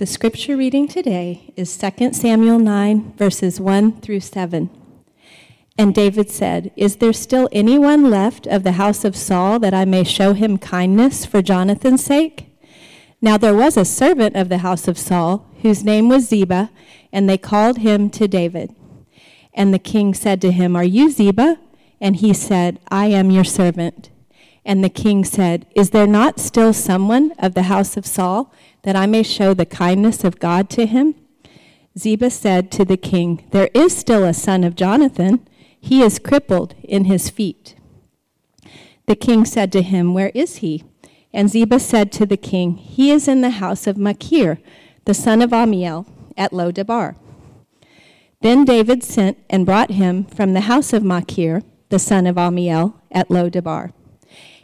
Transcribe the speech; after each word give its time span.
The 0.00 0.06
scripture 0.06 0.56
reading 0.56 0.88
today 0.88 1.52
is 1.56 1.76
2 1.76 2.14
Samuel 2.14 2.58
9, 2.58 3.12
verses 3.18 3.60
1 3.60 4.00
through 4.00 4.20
7. 4.20 4.70
And 5.76 5.94
David 5.94 6.30
said, 6.30 6.72
Is 6.74 6.96
there 6.96 7.12
still 7.12 7.50
anyone 7.52 8.08
left 8.08 8.46
of 8.46 8.62
the 8.62 8.80
house 8.80 9.04
of 9.04 9.14
Saul 9.14 9.58
that 9.58 9.74
I 9.74 9.84
may 9.84 10.04
show 10.04 10.32
him 10.32 10.56
kindness 10.56 11.26
for 11.26 11.42
Jonathan's 11.42 12.02
sake? 12.02 12.46
Now 13.20 13.36
there 13.36 13.54
was 13.54 13.76
a 13.76 13.84
servant 13.84 14.36
of 14.36 14.48
the 14.48 14.64
house 14.64 14.88
of 14.88 14.96
Saul, 14.96 15.46
whose 15.60 15.84
name 15.84 16.08
was 16.08 16.30
Ziba, 16.30 16.70
and 17.12 17.28
they 17.28 17.36
called 17.36 17.76
him 17.76 18.08
to 18.08 18.26
David. 18.26 18.74
And 19.52 19.74
the 19.74 19.78
king 19.78 20.14
said 20.14 20.40
to 20.40 20.50
him, 20.50 20.76
Are 20.76 20.82
you 20.82 21.10
Ziba? 21.10 21.58
And 22.00 22.16
he 22.16 22.32
said, 22.32 22.80
I 22.88 23.08
am 23.08 23.30
your 23.30 23.44
servant. 23.44 24.08
And 24.64 24.84
the 24.84 24.90
king 24.90 25.24
said, 25.24 25.66
Is 25.74 25.90
there 25.90 26.06
not 26.06 26.38
still 26.38 26.72
someone 26.72 27.32
of 27.38 27.54
the 27.54 27.64
house 27.64 27.96
of 27.96 28.06
Saul? 28.06 28.52
that 28.82 28.96
I 28.96 29.06
may 29.06 29.22
show 29.22 29.54
the 29.54 29.66
kindness 29.66 30.24
of 30.24 30.38
God 30.40 30.70
to 30.70 30.86
him? 30.86 31.14
Ziba 31.98 32.30
said 32.30 32.70
to 32.72 32.84
the 32.84 32.96
king, 32.96 33.44
There 33.50 33.68
is 33.74 33.96
still 33.96 34.24
a 34.24 34.34
son 34.34 34.64
of 34.64 34.76
Jonathan. 34.76 35.46
He 35.80 36.02
is 36.02 36.18
crippled 36.18 36.74
in 36.82 37.04
his 37.04 37.30
feet. 37.30 37.74
The 39.06 39.16
king 39.16 39.44
said 39.44 39.72
to 39.72 39.82
him, 39.82 40.14
Where 40.14 40.30
is 40.34 40.56
he? 40.56 40.84
And 41.32 41.50
Ziba 41.50 41.80
said 41.80 42.12
to 42.12 42.26
the 42.26 42.36
king, 42.36 42.76
He 42.76 43.10
is 43.10 43.28
in 43.28 43.40
the 43.40 43.50
house 43.50 43.86
of 43.86 43.98
Machir, 43.98 44.58
the 45.04 45.14
son 45.14 45.42
of 45.42 45.50
Ammiel, 45.50 46.06
at 46.36 46.52
Lo-debar. 46.52 47.16
Then 48.40 48.64
David 48.64 49.02
sent 49.02 49.38
and 49.50 49.66
brought 49.66 49.90
him 49.90 50.24
from 50.24 50.54
the 50.54 50.62
house 50.62 50.92
of 50.92 51.02
Machir, 51.02 51.62
the 51.88 51.98
son 51.98 52.26
of 52.26 52.36
Ammiel, 52.36 52.94
at 53.10 53.30
Lo-debar. 53.30 53.92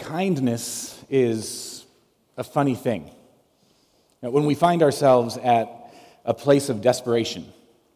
Kindness 0.00 1.02
is 1.08 1.86
a 2.36 2.42
funny 2.42 2.74
thing. 2.74 3.10
Now, 4.22 4.30
when 4.30 4.46
we 4.46 4.54
find 4.54 4.82
ourselves 4.82 5.36
at 5.36 5.92
a 6.24 6.34
place 6.34 6.68
of 6.68 6.80
desperation, 6.80 7.46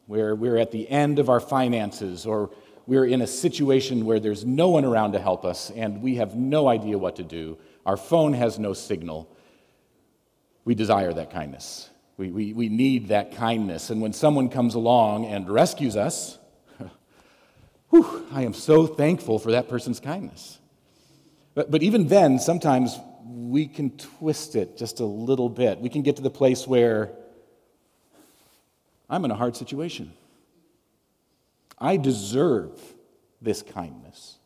where 0.06 0.34
we're 0.34 0.58
at 0.58 0.70
the 0.70 0.88
end 0.88 1.18
of 1.18 1.28
our 1.28 1.40
finances, 1.40 2.26
or 2.26 2.50
we're 2.86 3.06
in 3.06 3.22
a 3.22 3.26
situation 3.26 4.04
where 4.04 4.20
there's 4.20 4.44
no 4.44 4.68
one 4.68 4.84
around 4.84 5.12
to 5.12 5.18
help 5.18 5.44
us 5.44 5.70
and 5.70 6.02
we 6.02 6.16
have 6.16 6.34
no 6.34 6.68
idea 6.68 6.98
what 6.98 7.16
to 7.16 7.22
do, 7.22 7.58
our 7.86 7.96
phone 7.96 8.34
has 8.34 8.58
no 8.58 8.74
signal, 8.74 9.28
we 10.64 10.74
desire 10.74 11.12
that 11.12 11.30
kindness. 11.30 11.90
We, 12.16 12.30
we, 12.30 12.52
we 12.52 12.68
need 12.68 13.08
that 13.08 13.34
kindness. 13.34 13.90
And 13.90 14.00
when 14.00 14.12
someone 14.12 14.48
comes 14.48 14.74
along 14.74 15.26
and 15.26 15.48
rescues 15.48 15.96
us, 15.96 16.38
whew, 17.90 18.26
I 18.30 18.42
am 18.42 18.54
so 18.54 18.86
thankful 18.86 19.38
for 19.38 19.52
that 19.52 19.68
person's 19.68 20.00
kindness. 20.00 20.58
But, 21.54 21.70
but 21.70 21.82
even 21.82 22.08
then, 22.08 22.38
sometimes 22.38 22.98
we 23.24 23.66
can 23.66 23.90
twist 23.96 24.56
it 24.56 24.76
just 24.76 25.00
a 25.00 25.04
little 25.04 25.48
bit. 25.48 25.78
We 25.80 25.88
can 25.88 26.02
get 26.02 26.16
to 26.16 26.22
the 26.22 26.30
place 26.30 26.66
where 26.66 27.12
I'm 29.08 29.24
in 29.24 29.30
a 29.30 29.36
hard 29.36 29.56
situation. 29.56 30.12
I 31.78 31.96
deserve 31.96 32.80
this 33.40 33.62
kindness. 33.62 34.38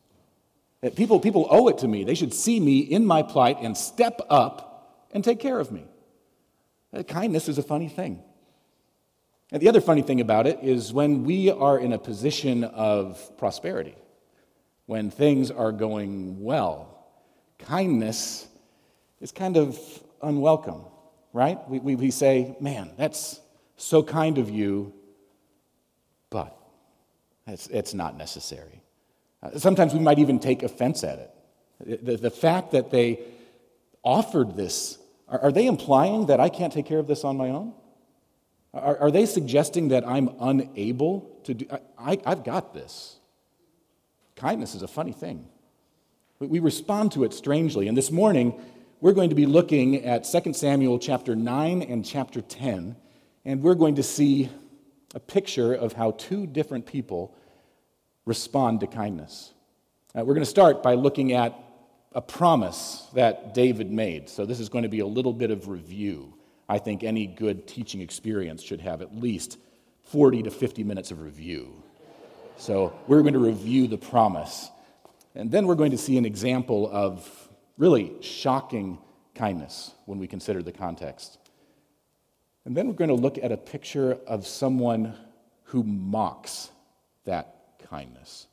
People, 0.94 1.18
people 1.20 1.46
owe 1.50 1.68
it 1.68 1.78
to 1.78 1.88
me. 1.88 2.04
They 2.04 2.14
should 2.14 2.34
see 2.34 2.60
me 2.60 2.80
in 2.80 3.04
my 3.04 3.22
plight 3.22 3.58
and 3.60 3.76
step 3.76 4.20
up 4.30 5.06
and 5.12 5.24
take 5.24 5.40
care 5.40 5.58
of 5.58 5.72
me. 5.72 5.84
That 6.92 7.08
Kindness 7.08 7.48
is 7.48 7.58
a 7.58 7.62
funny 7.62 7.88
thing. 7.88 8.22
And 9.50 9.62
the 9.62 9.68
other 9.68 9.80
funny 9.80 10.02
thing 10.02 10.20
about 10.20 10.46
it 10.46 10.60
is 10.62 10.92
when 10.92 11.24
we 11.24 11.50
are 11.50 11.78
in 11.78 11.92
a 11.92 11.98
position 11.98 12.64
of 12.64 13.36
prosperity, 13.38 13.94
when 14.86 15.10
things 15.10 15.50
are 15.50 15.72
going 15.72 16.42
well, 16.42 16.97
kindness 17.58 18.46
is 19.20 19.32
kind 19.32 19.56
of 19.56 19.78
unwelcome, 20.22 20.84
right? 21.32 21.58
We, 21.68 21.78
we, 21.80 21.94
we 21.96 22.10
say, 22.10 22.56
man, 22.60 22.90
that's 22.96 23.40
so 23.76 24.02
kind 24.02 24.38
of 24.38 24.50
you, 24.50 24.92
but 26.30 26.56
it's, 27.46 27.66
it's 27.68 27.94
not 27.94 28.16
necessary. 28.16 28.82
Uh, 29.42 29.58
sometimes 29.58 29.94
we 29.94 30.00
might 30.00 30.18
even 30.18 30.38
take 30.38 30.62
offense 30.62 31.04
at 31.04 31.18
it. 31.18 32.04
The, 32.04 32.16
the 32.16 32.30
fact 32.30 32.72
that 32.72 32.90
they 32.90 33.20
offered 34.02 34.56
this, 34.56 34.98
are, 35.28 35.40
are, 35.40 35.52
they 35.52 35.66
implying 35.66 36.26
that 36.26 36.40
I 36.40 36.48
can't 36.48 36.72
take 36.72 36.86
care 36.86 36.98
of 36.98 37.06
this 37.06 37.24
on 37.24 37.36
my 37.36 37.50
own? 37.50 37.72
Are, 38.74 38.98
are 38.98 39.10
they 39.10 39.26
suggesting 39.26 39.88
that 39.88 40.06
I'm 40.06 40.30
unable 40.40 41.40
to 41.44 41.54
do? 41.54 41.66
I, 41.70 42.12
I, 42.12 42.18
I've 42.26 42.44
got 42.44 42.74
this. 42.74 43.16
Kindness 44.36 44.74
is 44.74 44.82
a 44.82 44.88
funny 44.88 45.12
thing. 45.12 45.46
We 46.40 46.60
respond 46.60 47.12
to 47.12 47.24
it 47.24 47.32
strangely. 47.34 47.88
And 47.88 47.96
this 47.96 48.12
morning, 48.12 48.54
we're 49.00 49.12
going 49.12 49.30
to 49.30 49.34
be 49.34 49.46
looking 49.46 50.04
at 50.04 50.22
2 50.22 50.52
Samuel 50.52 51.00
chapter 51.00 51.34
9 51.34 51.82
and 51.82 52.04
chapter 52.04 52.40
10, 52.40 52.94
and 53.44 53.60
we're 53.60 53.74
going 53.74 53.96
to 53.96 54.04
see 54.04 54.48
a 55.16 55.18
picture 55.18 55.74
of 55.74 55.94
how 55.94 56.12
two 56.12 56.46
different 56.46 56.86
people 56.86 57.34
respond 58.24 58.78
to 58.80 58.86
kindness. 58.86 59.52
Uh, 60.14 60.24
we're 60.24 60.34
going 60.34 60.44
to 60.44 60.46
start 60.46 60.80
by 60.80 60.94
looking 60.94 61.32
at 61.32 61.58
a 62.12 62.22
promise 62.22 63.08
that 63.14 63.52
David 63.52 63.90
made. 63.90 64.28
So, 64.28 64.46
this 64.46 64.60
is 64.60 64.68
going 64.68 64.82
to 64.82 64.88
be 64.88 65.00
a 65.00 65.06
little 65.06 65.32
bit 65.32 65.50
of 65.50 65.66
review. 65.66 66.34
I 66.68 66.78
think 66.78 67.02
any 67.02 67.26
good 67.26 67.66
teaching 67.66 68.00
experience 68.00 68.62
should 68.62 68.82
have 68.82 69.02
at 69.02 69.16
least 69.16 69.58
40 70.04 70.44
to 70.44 70.50
50 70.52 70.84
minutes 70.84 71.10
of 71.10 71.20
review. 71.20 71.82
So, 72.58 72.96
we're 73.08 73.22
going 73.22 73.34
to 73.34 73.40
review 73.40 73.88
the 73.88 73.98
promise. 73.98 74.70
And 75.38 75.52
then 75.52 75.68
we're 75.68 75.76
going 75.76 75.92
to 75.92 75.98
see 75.98 76.18
an 76.18 76.26
example 76.26 76.90
of 76.92 77.48
really 77.76 78.12
shocking 78.20 78.98
kindness 79.36 79.92
when 80.04 80.18
we 80.18 80.26
consider 80.26 80.64
the 80.64 80.72
context. 80.72 81.38
And 82.64 82.76
then 82.76 82.88
we're 82.88 82.94
going 82.94 83.08
to 83.08 83.14
look 83.14 83.38
at 83.38 83.52
a 83.52 83.56
picture 83.56 84.18
of 84.26 84.48
someone 84.48 85.14
who 85.62 85.84
mocks 85.84 86.70
that 87.24 87.78
kindness. 87.88 88.48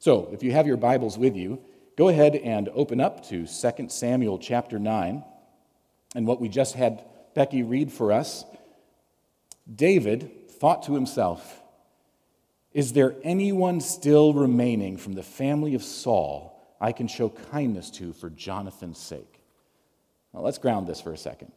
So, 0.00 0.28
if 0.32 0.42
you 0.42 0.50
have 0.50 0.66
your 0.66 0.76
Bibles 0.76 1.16
with 1.16 1.36
you, 1.36 1.60
go 1.96 2.08
ahead 2.08 2.34
and 2.34 2.68
open 2.70 3.00
up 3.00 3.24
to 3.28 3.46
2 3.46 3.88
Samuel 3.88 4.40
chapter 4.40 4.80
9. 4.80 5.24
And 6.16 6.26
what 6.26 6.40
we 6.40 6.48
just 6.48 6.74
had 6.74 7.04
Becky 7.34 7.62
read 7.62 7.92
for 7.92 8.10
us 8.10 8.44
David 9.72 10.50
thought 10.50 10.82
to 10.84 10.94
himself, 10.94 11.60
is 12.76 12.92
there 12.92 13.14
anyone 13.22 13.80
still 13.80 14.34
remaining 14.34 14.98
from 14.98 15.14
the 15.14 15.22
family 15.22 15.74
of 15.74 15.82
Saul 15.82 16.62
I 16.78 16.92
can 16.92 17.08
show 17.08 17.30
kindness 17.30 17.90
to 17.92 18.12
for 18.12 18.28
Jonathan's 18.28 18.98
sake? 18.98 19.40
Now, 20.34 20.40
let's 20.40 20.58
ground 20.58 20.86
this 20.86 21.00
for 21.00 21.10
a 21.10 21.16
second. 21.16 21.52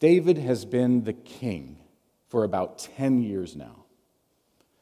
David 0.00 0.38
has 0.38 0.64
been 0.64 1.04
the 1.04 1.12
king 1.12 1.76
for 2.28 2.44
about 2.44 2.78
10 2.78 3.20
years 3.20 3.54
now. 3.54 3.84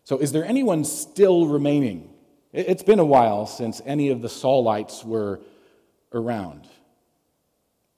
So, 0.05 0.17
is 0.19 0.31
there 0.31 0.45
anyone 0.45 0.85
still 0.85 1.49
remaining? 1.49 2.09
It's 2.53 2.85
been 2.85 3.01
a 3.01 3.05
while 3.05 3.49
since 3.49 3.83
any 3.85 4.11
of 4.11 4.23
the 4.23 4.29
Saulites 4.29 5.05
were 5.05 5.41
around. 6.13 6.69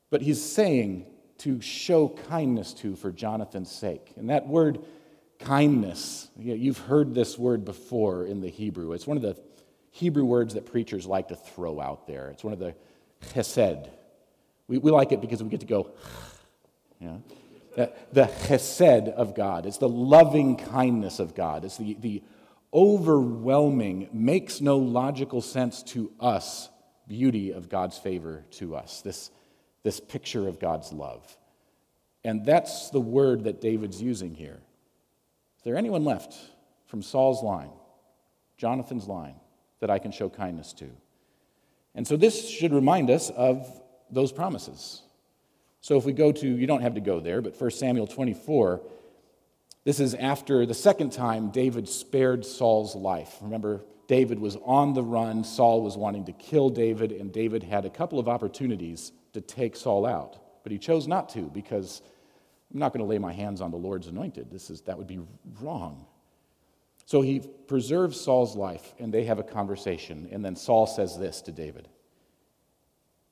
But 0.08 0.22
he's 0.22 0.42
saying 0.42 1.04
to 1.38 1.60
show 1.60 2.08
kindness 2.08 2.72
to 2.74 2.96
for 2.96 3.12
Jonathan's 3.12 3.70
sake. 3.70 4.14
And 4.16 4.30
that 4.30 4.46
word 4.46 4.78
kindness. 5.38 6.28
You've 6.38 6.78
heard 6.78 7.14
this 7.14 7.38
word 7.38 7.64
before 7.64 8.26
in 8.26 8.40
the 8.40 8.48
Hebrew. 8.48 8.92
It's 8.92 9.06
one 9.06 9.16
of 9.16 9.22
the 9.22 9.36
Hebrew 9.90 10.24
words 10.24 10.54
that 10.54 10.66
preachers 10.66 11.06
like 11.06 11.28
to 11.28 11.36
throw 11.36 11.80
out 11.80 12.06
there. 12.06 12.28
It's 12.30 12.44
one 12.44 12.52
of 12.52 12.58
the 12.58 12.74
chesed. 13.32 13.88
We, 14.66 14.78
we 14.78 14.90
like 14.90 15.12
it 15.12 15.20
because 15.20 15.42
we 15.42 15.48
get 15.48 15.60
to 15.60 15.66
go, 15.66 15.90
the, 17.00 17.92
the 18.12 18.24
chesed 18.24 19.08
of 19.08 19.34
God. 19.34 19.66
It's 19.66 19.78
the 19.78 19.88
loving 19.88 20.56
kindness 20.56 21.18
of 21.18 21.34
God. 21.34 21.64
It's 21.64 21.76
the, 21.76 21.94
the 21.94 22.22
overwhelming, 22.72 24.08
makes 24.12 24.60
no 24.60 24.76
logical 24.76 25.40
sense 25.40 25.82
to 25.82 26.12
us 26.20 26.68
beauty 27.08 27.52
of 27.52 27.68
God's 27.68 27.96
favor 27.96 28.44
to 28.52 28.76
us. 28.76 29.00
This, 29.00 29.30
this 29.82 29.98
picture 29.98 30.46
of 30.46 30.60
God's 30.60 30.92
love. 30.92 31.36
And 32.24 32.44
that's 32.44 32.90
the 32.90 33.00
word 33.00 33.44
that 33.44 33.60
David's 33.60 34.02
using 34.02 34.34
here. 34.34 34.60
Is 35.58 35.64
there 35.64 35.76
anyone 35.76 36.04
left 36.04 36.34
from 36.86 37.02
Saul's 37.02 37.42
line 37.42 37.70
Jonathan's 38.58 39.06
line, 39.06 39.36
that 39.80 39.88
I 39.88 39.98
can 39.98 40.10
show 40.10 40.28
kindness 40.28 40.72
to. 40.74 40.90
And 41.94 42.06
so 42.06 42.16
this 42.16 42.50
should 42.50 42.72
remind 42.72 43.08
us 43.08 43.30
of 43.30 43.66
those 44.10 44.32
promises. 44.32 45.02
So 45.80 45.96
if 45.96 46.04
we 46.04 46.12
go 46.12 46.32
to, 46.32 46.46
you 46.46 46.66
don't 46.66 46.82
have 46.82 46.94
to 46.94 47.00
go 47.00 47.20
there, 47.20 47.40
but 47.40 47.58
1 47.58 47.70
Samuel 47.70 48.08
24, 48.08 48.82
this 49.84 50.00
is 50.00 50.14
after 50.14 50.66
the 50.66 50.74
second 50.74 51.12
time 51.12 51.50
David 51.50 51.88
spared 51.88 52.44
Saul's 52.44 52.94
life. 52.94 53.36
Remember, 53.40 53.84
David 54.08 54.40
was 54.40 54.56
on 54.64 54.92
the 54.94 55.02
run, 55.02 55.44
Saul 55.44 55.82
was 55.82 55.96
wanting 55.96 56.24
to 56.26 56.32
kill 56.32 56.68
David, 56.68 57.12
and 57.12 57.32
David 57.32 57.62
had 57.62 57.84
a 57.84 57.90
couple 57.90 58.18
of 58.18 58.28
opportunities 58.28 59.12
to 59.34 59.40
take 59.40 59.76
Saul 59.76 60.04
out. 60.04 60.38
But 60.64 60.72
he 60.72 60.78
chose 60.78 61.06
not 61.06 61.28
to 61.30 61.42
because 61.42 62.02
I'm 62.72 62.80
not 62.80 62.92
going 62.92 63.04
to 63.04 63.08
lay 63.08 63.18
my 63.18 63.32
hands 63.32 63.60
on 63.60 63.70
the 63.70 63.76
Lord's 63.76 64.08
anointed. 64.08 64.50
This 64.50 64.70
is, 64.70 64.82
that 64.82 64.98
would 64.98 65.06
be 65.06 65.20
wrong. 65.60 66.06
So 67.06 67.22
he 67.22 67.40
preserves 67.40 68.20
Saul's 68.20 68.54
life, 68.54 68.94
and 68.98 69.12
they 69.12 69.24
have 69.24 69.38
a 69.38 69.42
conversation. 69.42 70.28
And 70.30 70.44
then 70.44 70.54
Saul 70.56 70.86
says 70.86 71.18
this 71.18 71.40
to 71.42 71.52
David 71.52 71.88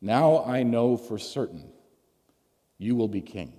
Now 0.00 0.42
I 0.44 0.62
know 0.62 0.96
for 0.96 1.18
certain 1.18 1.70
you 2.78 2.96
will 2.96 3.08
be 3.08 3.20
king, 3.20 3.52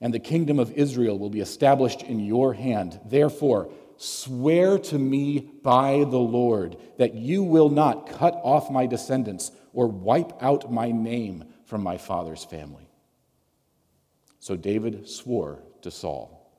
and 0.00 0.12
the 0.12 0.18
kingdom 0.18 0.58
of 0.58 0.72
Israel 0.72 1.16
will 1.16 1.30
be 1.30 1.40
established 1.40 2.02
in 2.02 2.18
your 2.18 2.54
hand. 2.54 2.98
Therefore, 3.06 3.70
swear 3.96 4.78
to 4.78 4.98
me 4.98 5.48
by 5.62 5.98
the 5.98 6.18
Lord 6.18 6.76
that 6.98 7.14
you 7.14 7.44
will 7.44 7.70
not 7.70 8.10
cut 8.10 8.34
off 8.42 8.68
my 8.68 8.86
descendants 8.86 9.52
or 9.72 9.86
wipe 9.86 10.42
out 10.42 10.72
my 10.72 10.90
name 10.90 11.44
from 11.66 11.84
my 11.84 11.98
father's 11.98 12.44
family. 12.44 12.83
So 14.44 14.56
David 14.56 15.08
swore 15.08 15.62
to 15.80 15.90
Saul. 15.90 16.52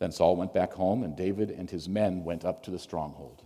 Then 0.00 0.12
Saul 0.12 0.36
went 0.36 0.52
back 0.52 0.74
home, 0.74 1.02
and 1.02 1.16
David 1.16 1.50
and 1.50 1.70
his 1.70 1.88
men 1.88 2.24
went 2.24 2.44
up 2.44 2.62
to 2.64 2.70
the 2.70 2.78
stronghold. 2.78 3.42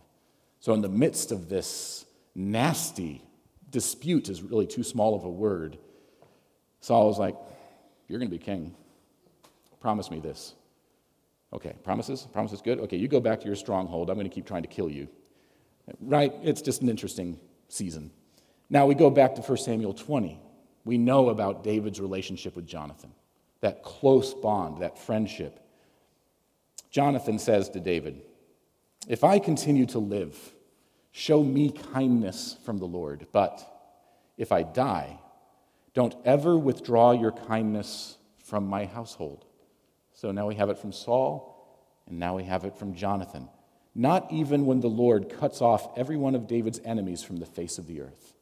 So, 0.59 0.75
in 0.75 0.81
the 0.81 0.89
midst 0.89 1.31
of 1.31 1.49
this 1.49 2.05
nasty 2.35 3.23
dispute, 3.71 4.29
is 4.29 4.43
really 4.43 4.67
too 4.67 4.83
small 4.83 5.15
of 5.15 5.23
a 5.23 5.31
word, 5.31 5.79
Saul 6.81 7.07
was 7.07 7.17
like, 7.17 7.37
You're 8.09 8.19
going 8.19 8.29
to 8.29 8.37
be 8.37 8.45
king. 8.45 8.75
Promise 9.79 10.11
me 10.11 10.19
this. 10.19 10.55
Okay, 11.53 11.75
promises? 11.85 12.27
Promises 12.33 12.61
good? 12.61 12.81
Okay, 12.81 12.97
you 12.97 13.07
go 13.07 13.21
back 13.21 13.39
to 13.43 13.47
your 13.47 13.55
stronghold. 13.55 14.11
I'm 14.11 14.17
going 14.17 14.29
to 14.29 14.35
keep 14.35 14.47
trying 14.47 14.63
to 14.63 14.69
kill 14.69 14.91
you. 14.91 15.07
Right? 16.01 16.33
It's 16.43 16.61
just 16.61 16.83
an 16.83 16.89
interesting 16.89 17.39
season. 17.69 18.11
Now 18.69 18.87
we 18.87 18.97
go 18.97 19.11
back 19.11 19.37
to 19.37 19.43
1 19.43 19.59
Samuel 19.59 19.95
20. 19.95 20.41
We 20.85 20.99
know 20.99 21.29
about 21.29 21.63
David's 21.63 22.01
relationship 22.01 22.57
with 22.57 22.67
Jonathan, 22.67 23.13
that 23.61 23.83
close 23.83 24.35
bond, 24.35 24.83
that 24.83 24.99
friendship. 24.99 25.61
Jonathan 26.91 27.39
says 27.39 27.69
to 27.71 27.81
David, 27.81 28.23
If 29.09 29.25
I 29.25 29.39
continue 29.39 29.87
to 29.87 29.99
live, 29.99 30.37
show 31.13 31.43
me 31.43 31.71
kindness 31.93 32.57
from 32.65 32.79
the 32.79 32.87
Lord. 32.87 33.27
But 33.33 33.65
if 34.37 34.53
I 34.53 34.63
die, 34.63 35.19
don't 35.95 36.15
ever 36.25 36.59
withdraw 36.59 37.13
your 37.13 37.33
kindness 37.33 38.19
from 38.45 38.67
my 38.67 38.85
household. 38.85 39.45
So 40.13 40.31
now 40.31 40.47
we 40.47 40.55
have 40.55 40.71
it 40.71 40.79
from 40.79 40.93
Saul, 40.93 41.79
and 42.07 42.19
now 42.19 42.37
we 42.37 42.45
have 42.45 42.65
it 42.65 42.79
from 42.79 42.95
Jonathan. 42.95 43.49
Not 43.95 44.31
even 44.31 44.67
when 44.67 44.81
the 44.81 44.89
Lord 44.89 45.31
cuts 45.31 45.63
off 45.63 45.97
every 45.97 46.17
one 46.17 46.35
of 46.35 46.47
David's 46.47 46.81
enemies 46.85 47.23
from 47.23 47.37
the 47.37 47.47
face 47.47 47.79
of 47.79 47.87
the 47.87 48.03
earth. 48.03 48.35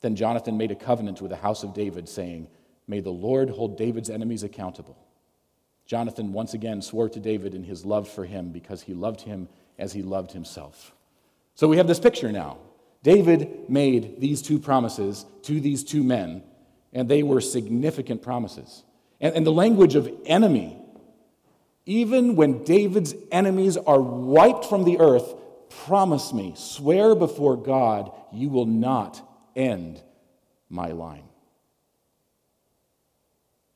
Then 0.00 0.16
Jonathan 0.16 0.56
made 0.56 0.70
a 0.70 0.76
covenant 0.76 1.20
with 1.20 1.30
the 1.30 1.36
house 1.36 1.62
of 1.62 1.74
David, 1.74 2.08
saying, 2.08 2.48
May 2.88 3.00
the 3.00 3.10
Lord 3.10 3.50
hold 3.50 3.76
David's 3.76 4.10
enemies 4.10 4.42
accountable. 4.42 4.96
Jonathan 5.86 6.32
once 6.32 6.54
again 6.54 6.82
swore 6.82 7.08
to 7.08 7.20
David 7.20 7.54
in 7.54 7.64
his 7.64 7.84
love 7.84 8.08
for 8.08 8.24
him 8.24 8.50
because 8.50 8.82
he 8.82 8.94
loved 8.94 9.20
him 9.22 9.48
as 9.78 9.92
he 9.92 10.02
loved 10.02 10.32
himself. 10.32 10.94
So 11.54 11.68
we 11.68 11.76
have 11.76 11.86
this 11.86 12.00
picture 12.00 12.32
now. 12.32 12.58
David 13.02 13.70
made 13.70 14.20
these 14.20 14.42
two 14.42 14.58
promises 14.58 15.24
to 15.42 15.60
these 15.60 15.84
two 15.84 16.02
men, 16.02 16.42
and 16.92 17.08
they 17.08 17.22
were 17.22 17.40
significant 17.40 18.20
promises. 18.20 18.82
And, 19.20 19.34
and 19.34 19.46
the 19.46 19.52
language 19.52 19.94
of 19.94 20.10
enemy, 20.26 20.76
even 21.84 22.34
when 22.34 22.64
David's 22.64 23.14
enemies 23.30 23.76
are 23.76 24.00
wiped 24.00 24.64
from 24.64 24.84
the 24.84 24.98
earth, 24.98 25.34
promise 25.84 26.32
me, 26.32 26.54
swear 26.56 27.14
before 27.14 27.56
God, 27.56 28.10
you 28.32 28.48
will 28.48 28.66
not 28.66 29.20
end 29.54 30.02
my 30.68 30.92
line. 30.92 31.22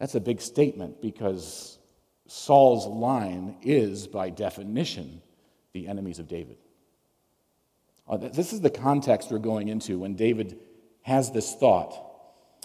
That's 0.01 0.15
a 0.15 0.21
big 0.21 0.41
statement 0.41 1.03
because 1.03 1.79
Saul's 2.27 2.87
line 2.87 3.59
is, 3.63 4.07
by 4.07 4.31
definition, 4.31 5.21
the 5.75 5.87
enemies 5.87 6.19
of 6.19 6.27
David. 6.27 6.57
Uh, 8.09 8.17
this 8.17 8.53
is 8.53 8.63
the 8.63 8.71
context 8.71 9.31
we're 9.31 9.39
going 9.39 9.69
into 9.69 9.99
when 9.99 10.15
David 10.15 10.59
has 11.03 11.31
this 11.31 11.55
thought. 11.55 11.95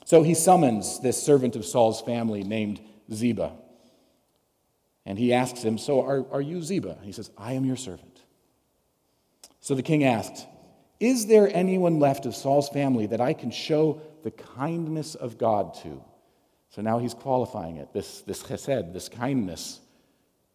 So 0.06 0.24
he 0.24 0.34
summons 0.34 1.02
this 1.02 1.22
servant 1.22 1.56
of 1.58 1.66
Saul's 1.66 2.02
family 2.02 2.44
named 2.44 2.80
Ziba. 3.14 3.52
And 5.06 5.20
he 5.20 5.34
asks 5.34 5.62
him, 5.62 5.78
So 5.78 6.02
are, 6.02 6.26
are 6.32 6.42
you 6.42 6.62
Ziba? 6.62 6.98
He 7.04 7.12
says, 7.12 7.30
I 7.38 7.54
am 7.54 7.66
your 7.66 7.76
servant. 7.76 8.22
So 9.60 9.76
the 9.76 9.84
king 9.84 10.06
asked, 10.06 10.48
Is 11.02 11.28
there 11.28 11.50
anyone 11.54 12.00
left 12.00 12.26
of 12.26 12.34
Saul's 12.34 12.70
family 12.70 13.08
that 13.08 13.20
I 13.20 13.34
can 13.34 13.52
show 13.52 14.02
the 14.24 14.32
kindness 14.32 15.16
of 15.16 15.38
God 15.38 15.74
to? 15.84 16.02
So 16.76 16.82
now 16.82 17.00
he's 17.00 17.14
qualifying 17.14 17.78
it. 17.78 17.94
This, 17.94 18.20
this 18.24 18.44
chesed, 18.44 18.92
this 18.92 19.08
kindness, 19.08 19.80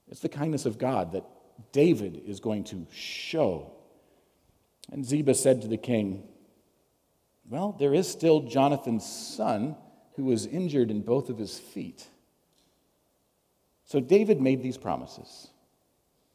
it's 0.06 0.20
the 0.20 0.28
kindness 0.28 0.66
of 0.66 0.76
God 0.76 1.12
that 1.12 1.24
David 1.72 2.20
is 2.26 2.40
going 2.40 2.64
to 2.64 2.86
show. 2.92 3.72
And 4.92 5.02
Ziba 5.02 5.34
said 5.34 5.62
to 5.62 5.68
the 5.68 5.78
king, 5.78 6.28
Well, 7.48 7.74
there 7.78 7.94
is 7.94 8.06
still 8.06 8.40
Jonathan's 8.40 9.06
son 9.06 9.76
who 10.16 10.24
was 10.24 10.44
injured 10.44 10.90
in 10.90 11.00
both 11.00 11.30
of 11.30 11.38
his 11.38 11.58
feet. 11.58 12.06
So 13.86 13.98
David 13.98 14.42
made 14.42 14.62
these 14.62 14.76
promises. 14.76 15.48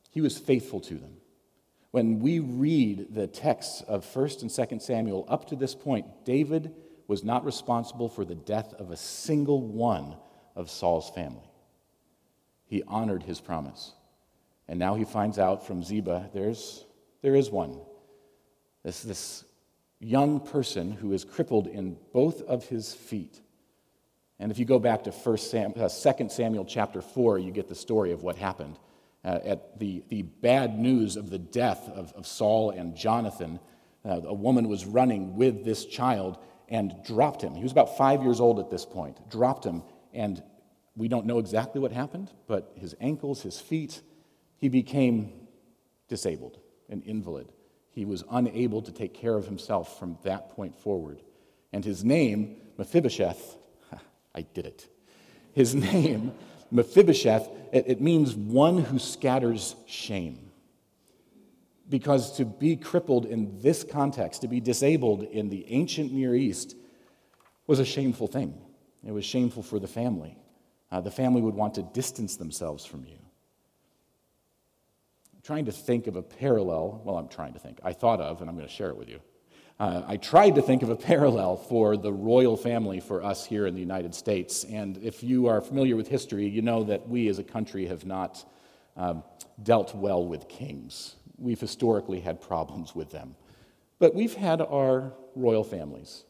He 0.10 0.20
was 0.20 0.40
faithful 0.40 0.80
to 0.80 0.96
them. 0.96 1.18
When 1.92 2.22
we 2.22 2.40
read 2.40 3.14
the 3.14 3.28
texts 3.28 3.84
of 3.88 4.04
1st 4.04 4.42
and 4.42 4.50
2nd 4.50 4.82
Samuel 4.82 5.26
up 5.28 5.46
to 5.50 5.56
this 5.56 5.76
point, 5.76 6.08
David 6.26 6.74
was 7.07 7.24
not 7.24 7.46
responsible 7.46 8.10
for 8.10 8.25
the 8.25 8.36
death 8.36 8.74
of 8.74 8.92
a 8.92 8.98
single 8.98 9.62
one 9.62 10.16
of 10.56 10.70
Saul's 10.70 11.10
family. 11.10 11.50
He 12.65 12.84
honored 12.88 13.24
his 13.24 13.39
promise. 13.39 13.94
And 14.68 14.79
now 14.79 14.96
he 14.96 15.06
finds 15.06 15.38
out 15.38 15.68
from 15.68 15.84
Ziba 15.84 16.29
there's, 16.34 16.84
there 17.22 17.36
is 17.36 17.51
one. 17.51 17.79
This, 18.84 19.01
this 19.03 19.46
young 20.00 20.39
person 20.39 20.91
who 20.91 21.13
is 21.13 21.24
crippled 21.24 21.68
in 21.68 21.98
both 22.13 22.41
of 22.41 22.65
his 22.65 22.94
feet. 22.94 23.41
And 24.39 24.51
if 24.51 24.60
you 24.60 24.65
go 24.65 24.79
back 24.79 25.03
to 25.03 25.12
First 25.12 25.50
Sam, 25.51 25.74
uh, 25.77 25.88
2 25.88 26.29
Samuel 26.29 26.65
chapter 26.65 27.01
4, 27.01 27.39
you 27.39 27.51
get 27.51 27.68
the 27.68 27.75
story 27.75 28.12
of 28.12 28.24
what 28.24 28.36
happened. 28.36 28.77
Uh, 29.24 29.39
at 29.44 29.79
the, 29.79 30.03
the 30.10 30.22
bad 30.24 30.77
news 30.77 31.15
of 31.15 31.29
the 31.29 31.39
death 31.39 31.89
of, 31.89 32.13
of 32.13 32.27
Saul 32.27 32.72
and 32.72 32.96
Jonathan, 32.96 33.60
uh, 34.03 34.22
a 34.25 34.34
woman 34.34 34.68
was 34.68 34.86
running 34.86 35.36
with 35.36 35.63
this 35.63 35.86
child 35.86 36.38
and 36.69 36.95
dropped 37.05 37.41
him. 37.41 37.53
He 37.53 37.63
was 37.63 37.72
about 37.72 37.98
five 37.98 38.24
years 38.24 38.39
old 38.39 38.60
at 38.60 38.69
this 38.69 38.86
point, 38.86 39.29
dropped 39.29 39.65
him, 39.65 39.84
and 40.13 40.41
we 40.95 41.07
don't 41.07 41.25
know 41.25 41.39
exactly 41.39 41.81
what 41.81 41.91
happened, 41.91 42.31
but 42.48 42.72
his 42.75 42.95
ankles, 43.01 43.41
his 43.41 43.60
feet, 43.60 44.01
he 44.57 44.69
became 44.69 45.48
disabled, 46.07 46.60
an 46.89 47.01
invalid. 47.01 47.51
He 47.91 48.05
was 48.05 48.24
unable 48.31 48.81
to 48.81 48.91
take 48.91 49.13
care 49.13 49.36
of 49.36 49.45
himself 49.45 50.00
from 50.00 50.17
that 50.24 50.50
point 50.50 50.77
forward. 50.77 51.22
And 51.72 51.84
his 51.84 52.03
name, 52.03 52.57
Mephibosheth, 52.77 53.57
I 54.36 54.41
did 54.41 54.65
it. 54.65 54.88
His 55.53 55.75
name, 55.93 56.34
Mephibosheth, 56.72 57.50
it, 57.72 57.86
it 57.88 58.01
means 58.01 58.36
one 58.36 58.79
who 58.79 59.00
scatters 59.00 59.75
shame. 59.86 60.45
Because 61.88 62.38
to 62.38 62.46
be 62.46 62.75
crippled 62.75 63.25
in 63.25 63.62
this 63.62 63.84
context, 63.84 64.42
to 64.42 64.48
be 64.48 64.60
disabled 64.60 65.24
in 65.24 65.50
the 65.50 65.65
ancient 65.72 66.12
Near 66.12 66.34
East, 66.34 66.75
was 67.68 67.80
a 67.80 67.86
shameful 67.86 68.27
thing. 68.27 68.54
It 69.06 69.12
was 69.12 69.25
shameful 69.25 69.63
for 69.63 69.80
the 69.80 69.88
family. 69.88 70.38
Uh, 70.92 71.01
the 71.01 71.12
family 71.12 71.42
would 71.42 71.54
want 71.56 71.75
to 71.75 71.84
distance 71.84 72.38
themselves 72.38 72.86
from 72.86 73.06
you. 73.06 73.18
I'm 75.34 75.42
trying 75.44 75.65
to 75.65 75.72
think 75.72 76.08
of 76.08 76.15
a 76.15 76.24
parallel. 76.24 77.01
Well, 77.04 77.18
I'm 77.18 77.27
trying 77.27 77.54
to 77.54 77.60
think. 77.60 77.80
I 77.84 77.94
thought 77.94 78.20
of, 78.20 78.42
and 78.42 78.50
I'm 78.50 78.56
going 78.56 78.68
to 78.68 78.74
share 78.74 78.89
it 78.89 78.98
with 78.98 79.10
you. 79.10 79.20
Uh, 79.80 80.04
I 80.08 80.18
tried 80.18 80.56
to 80.56 80.62
think 80.62 80.84
of 80.84 80.89
a 80.89 80.96
parallel 80.96 81.58
for 81.58 81.98
the 81.98 82.13
royal 82.13 82.56
family 82.56 83.00
for 83.01 83.22
us 83.22 83.46
here 83.46 83.68
in 83.68 83.74
the 83.74 83.82
United 83.82 84.15
States. 84.15 84.63
And 84.63 84.98
if 85.04 85.22
you 85.22 85.48
are 85.48 85.60
familiar 85.60 85.96
with 85.96 86.08
history, 86.08 86.48
you 86.48 86.62
know 86.62 86.84
that 86.86 87.10
we 87.10 87.27
as 87.27 87.39
a 87.39 87.44
country 87.44 87.86
have 87.88 88.06
not 88.06 88.50
um, 88.96 89.24
dealt 89.62 89.94
well 89.94 90.25
with 90.25 90.48
kings 90.48 91.15
we've 91.38 91.60
historically 91.60 92.20
had 92.20 92.42
problems 92.42 92.96
with 92.96 93.12
them. 93.12 93.36
But 94.00 94.13
we've 94.13 94.34
had 94.34 94.62
our 94.62 95.13
royal 95.36 95.63
families, 95.63 96.24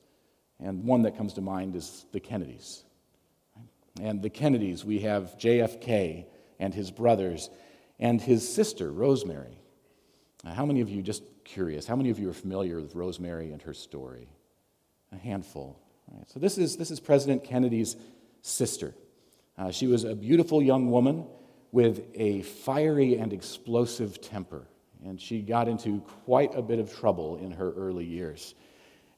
and 0.60 0.84
one 0.84 1.04
that 1.04 1.18
comes 1.18 1.34
to 1.34 1.42
mind 1.42 1.76
is 1.76 2.06
the 2.12 2.20
Kennedys. 2.20 2.84
And 4.02 4.22
the 4.22 4.30
Kennedys, 4.30 4.84
we 4.84 5.00
have 5.00 5.38
JFK 5.38 6.26
and 6.60 6.74
his 6.74 6.92
brothers 6.92 7.50
and 8.00 8.22
his 8.22 8.48
sister, 8.48 8.92
Rosemary. 8.92 9.58
How 10.46 10.66
many 10.66 10.82
of 10.82 10.90
you, 10.90 11.02
just 11.02 11.24
curious, 11.44 11.88
how 11.88 11.96
many 11.96 12.10
of 12.10 12.20
you 12.20 12.30
are 12.30 12.34
familiar 12.34 12.80
with 12.80 12.94
Rosemary 12.94 13.52
and 13.52 13.62
her 13.64 13.74
story? 13.74 14.28
A 15.12 15.18
handful. 15.18 15.80
Right, 16.12 16.30
so 16.30 16.40
this 16.40 16.58
is, 16.58 16.78
this 16.78 16.92
is 16.92 17.00
President 17.00 17.44
Kennedy's 17.44 17.96
sister. 18.42 18.94
Uh, 19.58 19.72
she 19.72 19.88
was 19.88 20.04
a 20.04 20.14
beautiful 20.14 20.62
young 20.62 20.92
woman 20.92 21.26
with 21.72 22.06
a 22.14 22.42
fiery 22.42 23.18
and 23.18 23.34
explosive 23.34 24.22
temper, 24.22 24.68
and 25.06 25.20
she 25.22 25.42
got 25.42 25.68
into 25.68 26.00
quite 26.26 26.56
a 26.56 26.62
bit 26.62 26.80
of 26.80 26.94
trouble 26.94 27.38
in 27.38 27.52
her 27.52 27.72
early 27.74 28.06
years. 28.06 28.56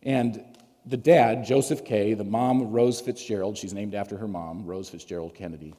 And 0.04 0.44
the 0.86 0.98
dad, 0.98 1.46
Joseph 1.46 1.84
K., 1.84 2.14
the 2.14 2.24
mom, 2.24 2.72
Rose 2.72 3.02
Fitzgerald, 3.02 3.58
she's 3.58 3.74
named 3.74 3.94
after 3.94 4.18
her 4.18 4.28
mom, 4.28 4.66
Rose 4.66 4.90
Fitzgerald 4.90 5.34
Kennedy, 5.34 5.74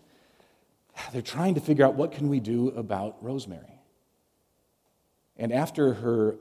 they're 1.12 1.22
trying 1.22 1.54
to 1.54 1.60
figure 1.60 1.84
out 1.84 1.94
what 1.94 2.12
can 2.12 2.28
we 2.28 2.40
do 2.40 2.68
about 2.70 3.22
Rosemary. 3.22 3.80
And 5.36 5.52
after 5.52 5.94
her 5.94 6.36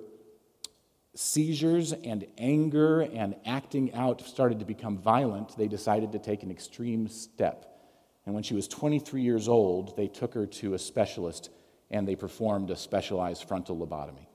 seizures 1.14 1.94
and 1.94 2.26
anger 2.38 3.02
and 3.02 3.36
acting 3.46 3.94
out 3.94 4.22
started 4.22 4.60
to 4.60 4.66
become 4.66 4.98
violent, 4.98 5.56
they 5.58 5.68
decided 5.68 6.12
to 6.12 6.20
take 6.20 6.44
an 6.44 6.52
extreme 6.52 7.08
step. 7.08 7.80
And 8.26 8.34
when 8.34 8.44
she 8.44 8.54
was 8.54 8.68
23 8.68 9.22
years 9.22 9.48
old, 9.48 9.96
they 9.96 10.08
took 10.08 10.34
her 10.34 10.46
to 10.46 10.74
a 10.74 10.80
specialist 10.80 11.50
and 11.90 12.08
they 12.08 12.16
performed 12.16 12.70
a 12.70 12.76
specialized 12.76 13.48
frontal 13.48 13.78
lobotomy. 13.78 14.28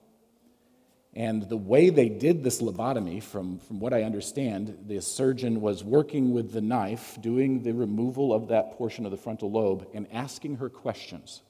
And 1.15 1.47
the 1.47 1.57
way 1.57 1.91
they 1.91 2.09
did 2.09 2.43
this 2.43 2.59
lobotomy, 2.59 3.21
from, 3.21 3.59
from 3.59 3.79
what 3.79 3.93
I 3.93 4.01
understand, 4.01 4.77
the 4.87 4.99
surgeon 4.99 5.61
was 5.61 5.83
working 5.83 6.33
with 6.33 6.51
the 6.51 6.61
knife, 6.61 7.19
doing 7.21 7.61
the 7.61 7.73
removal 7.73 8.33
of 8.33 8.47
that 8.47 8.71
portion 8.71 9.05
of 9.05 9.11
the 9.11 9.17
frontal 9.17 9.51
lobe, 9.51 9.87
and 9.93 10.07
asking 10.11 10.55
her 10.55 10.69
questions. 10.69 11.43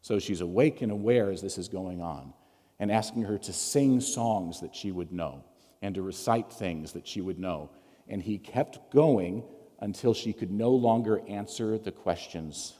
So 0.00 0.18
she's 0.18 0.40
awake 0.40 0.80
and 0.80 0.90
aware 0.90 1.30
as 1.30 1.42
this 1.42 1.58
is 1.58 1.68
going 1.68 2.00
on, 2.00 2.32
and 2.78 2.90
asking 2.90 3.24
her 3.24 3.36
to 3.36 3.52
sing 3.52 4.00
songs 4.00 4.60
that 4.60 4.74
she 4.74 4.90
would 4.90 5.12
know, 5.12 5.44
and 5.82 5.94
to 5.94 6.00
recite 6.02 6.50
things 6.50 6.92
that 6.92 7.06
she 7.06 7.20
would 7.20 7.38
know. 7.38 7.68
And 8.08 8.22
he 8.22 8.38
kept 8.38 8.90
going 8.90 9.44
until 9.80 10.14
she 10.14 10.32
could 10.32 10.50
no 10.50 10.70
longer 10.70 11.20
answer 11.28 11.76
the 11.76 11.92
questions 11.92 12.72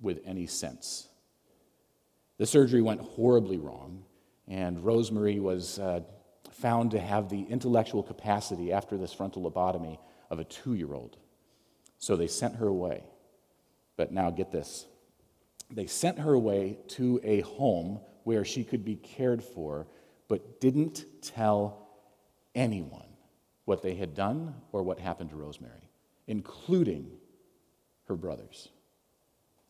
with 0.00 0.20
any 0.24 0.46
sense. 0.46 1.08
The 2.38 2.46
surgery 2.46 2.82
went 2.82 3.00
horribly 3.00 3.58
wrong 3.58 4.04
and 4.48 4.84
Rosemary 4.84 5.40
was 5.40 5.78
uh, 5.78 6.00
found 6.50 6.92
to 6.92 7.00
have 7.00 7.28
the 7.28 7.42
intellectual 7.42 8.02
capacity 8.02 8.72
after 8.72 8.96
this 8.96 9.12
frontal 9.12 9.50
lobotomy 9.50 9.98
of 10.30 10.38
a 10.38 10.44
two 10.44 10.74
year 10.74 10.92
old. 10.94 11.16
So 11.98 12.16
they 12.16 12.26
sent 12.26 12.56
her 12.56 12.66
away. 12.66 13.04
But 13.96 14.12
now 14.12 14.30
get 14.30 14.52
this 14.52 14.86
they 15.70 15.86
sent 15.86 16.18
her 16.18 16.32
away 16.32 16.78
to 16.88 17.20
a 17.24 17.40
home 17.40 18.00
where 18.24 18.44
she 18.44 18.64
could 18.64 18.84
be 18.84 18.96
cared 18.96 19.42
for, 19.42 19.86
but 20.28 20.60
didn't 20.60 21.04
tell 21.22 21.88
anyone 22.54 23.08
what 23.64 23.82
they 23.82 23.94
had 23.94 24.14
done 24.14 24.54
or 24.72 24.82
what 24.82 24.98
happened 24.98 25.30
to 25.30 25.36
Rosemary, 25.36 25.90
including 26.26 27.10
her 28.06 28.14
brothers. 28.14 28.68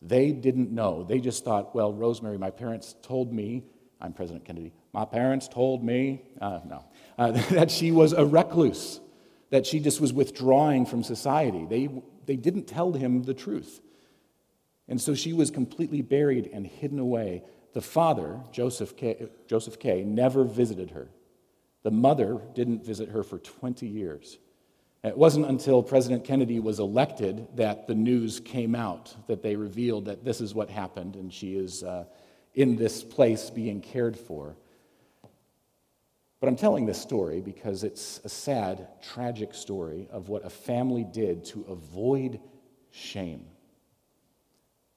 They 0.01 0.31
didn't 0.31 0.71
know. 0.71 1.03
They 1.03 1.19
just 1.19 1.43
thought, 1.43 1.73
well, 1.73 1.91
Rosemary, 1.91 2.37
my 2.37 2.51
parents 2.51 2.95
told 3.01 3.33
me 3.33 3.63
I'm 3.99 4.13
President 4.13 4.45
Kennedy. 4.45 4.73
My 4.93 5.05
parents 5.05 5.47
told 5.47 5.83
me, 5.83 6.21
uh, 6.39 6.59
no, 6.65 6.85
uh, 7.17 7.31
that 7.51 7.71
she 7.71 7.91
was 7.91 8.13
a 8.13 8.25
recluse, 8.25 8.99
that 9.49 9.65
she 9.65 9.79
just 9.79 9.99
was 9.99 10.13
withdrawing 10.13 10.85
from 10.85 11.03
society. 11.03 11.65
They, 11.65 11.89
they 12.25 12.35
didn't 12.35 12.65
tell 12.65 12.93
him 12.93 13.23
the 13.23 13.33
truth. 13.33 13.81
And 14.87 15.01
so 15.01 15.15
she 15.15 15.33
was 15.33 15.51
completely 15.51 16.01
buried 16.01 16.49
and 16.53 16.65
hidden 16.65 16.99
away. 16.99 17.43
The 17.73 17.81
father, 17.81 18.39
Joseph 18.51 18.95
K., 18.95 19.27
Joseph 19.47 19.79
K., 19.79 20.03
never 20.03 20.43
visited 20.43 20.91
her. 20.91 21.09
The 21.83 21.91
mother 21.91 22.41
didn't 22.53 22.85
visit 22.85 23.09
her 23.09 23.23
for 23.23 23.39
20 23.39 23.87
years. 23.87 24.37
It 25.03 25.17
wasn't 25.17 25.45
until 25.45 25.83
President 25.83 26.23
Kennedy 26.25 26.59
was 26.59 26.79
elected 26.79 27.47
that 27.55 27.87
the 27.87 27.95
news 27.95 28.39
came 28.39 28.75
out, 28.75 29.15
that 29.27 29.41
they 29.41 29.55
revealed 29.55 30.05
that 30.05 30.25
this 30.25 30.41
is 30.41 30.53
what 30.53 30.69
happened, 30.69 31.15
and 31.15 31.33
she 31.33 31.55
is. 31.55 31.83
Uh, 31.83 32.05
in 32.57 32.75
this 32.75 33.03
place 33.03 33.51
being 33.51 33.79
cared 33.79 34.17
for. 34.17 34.57
But 36.39 36.47
I'm 36.47 36.55
telling 36.55 36.87
this 36.87 36.99
story 36.99 37.39
because 37.39 37.83
it's 37.83 38.19
a 38.25 38.29
sad, 38.29 38.87
tragic 39.01 39.53
story 39.53 40.07
of 40.11 40.27
what 40.27 40.43
a 40.43 40.49
family 40.49 41.03
did 41.03 41.45
to 41.45 41.63
avoid 41.69 42.39
shame. 42.89 43.45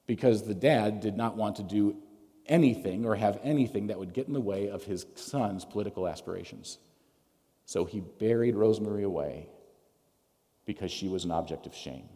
Because 0.07 0.43
the 0.43 0.55
dad 0.55 1.01
did 1.01 1.15
not 1.15 1.37
want 1.37 1.57
to 1.57 1.63
do 1.63 1.97
anything 2.47 3.05
or 3.05 3.15
have 3.15 3.39
anything 3.43 3.87
that 3.87 3.99
would 3.99 4.13
get 4.13 4.27
in 4.27 4.33
the 4.33 4.41
way 4.41 4.67
of 4.67 4.83
his 4.83 5.05
son's 5.13 5.63
political 5.63 6.07
aspirations. 6.07 6.79
So 7.67 7.85
he 7.85 7.99
buried 7.99 8.55
Rosemary 8.55 9.03
away 9.03 9.49
because 10.65 10.91
she 10.91 11.07
was 11.07 11.25
an 11.25 11.31
object 11.31 11.65
of 11.65 11.75
shame. 11.75 12.07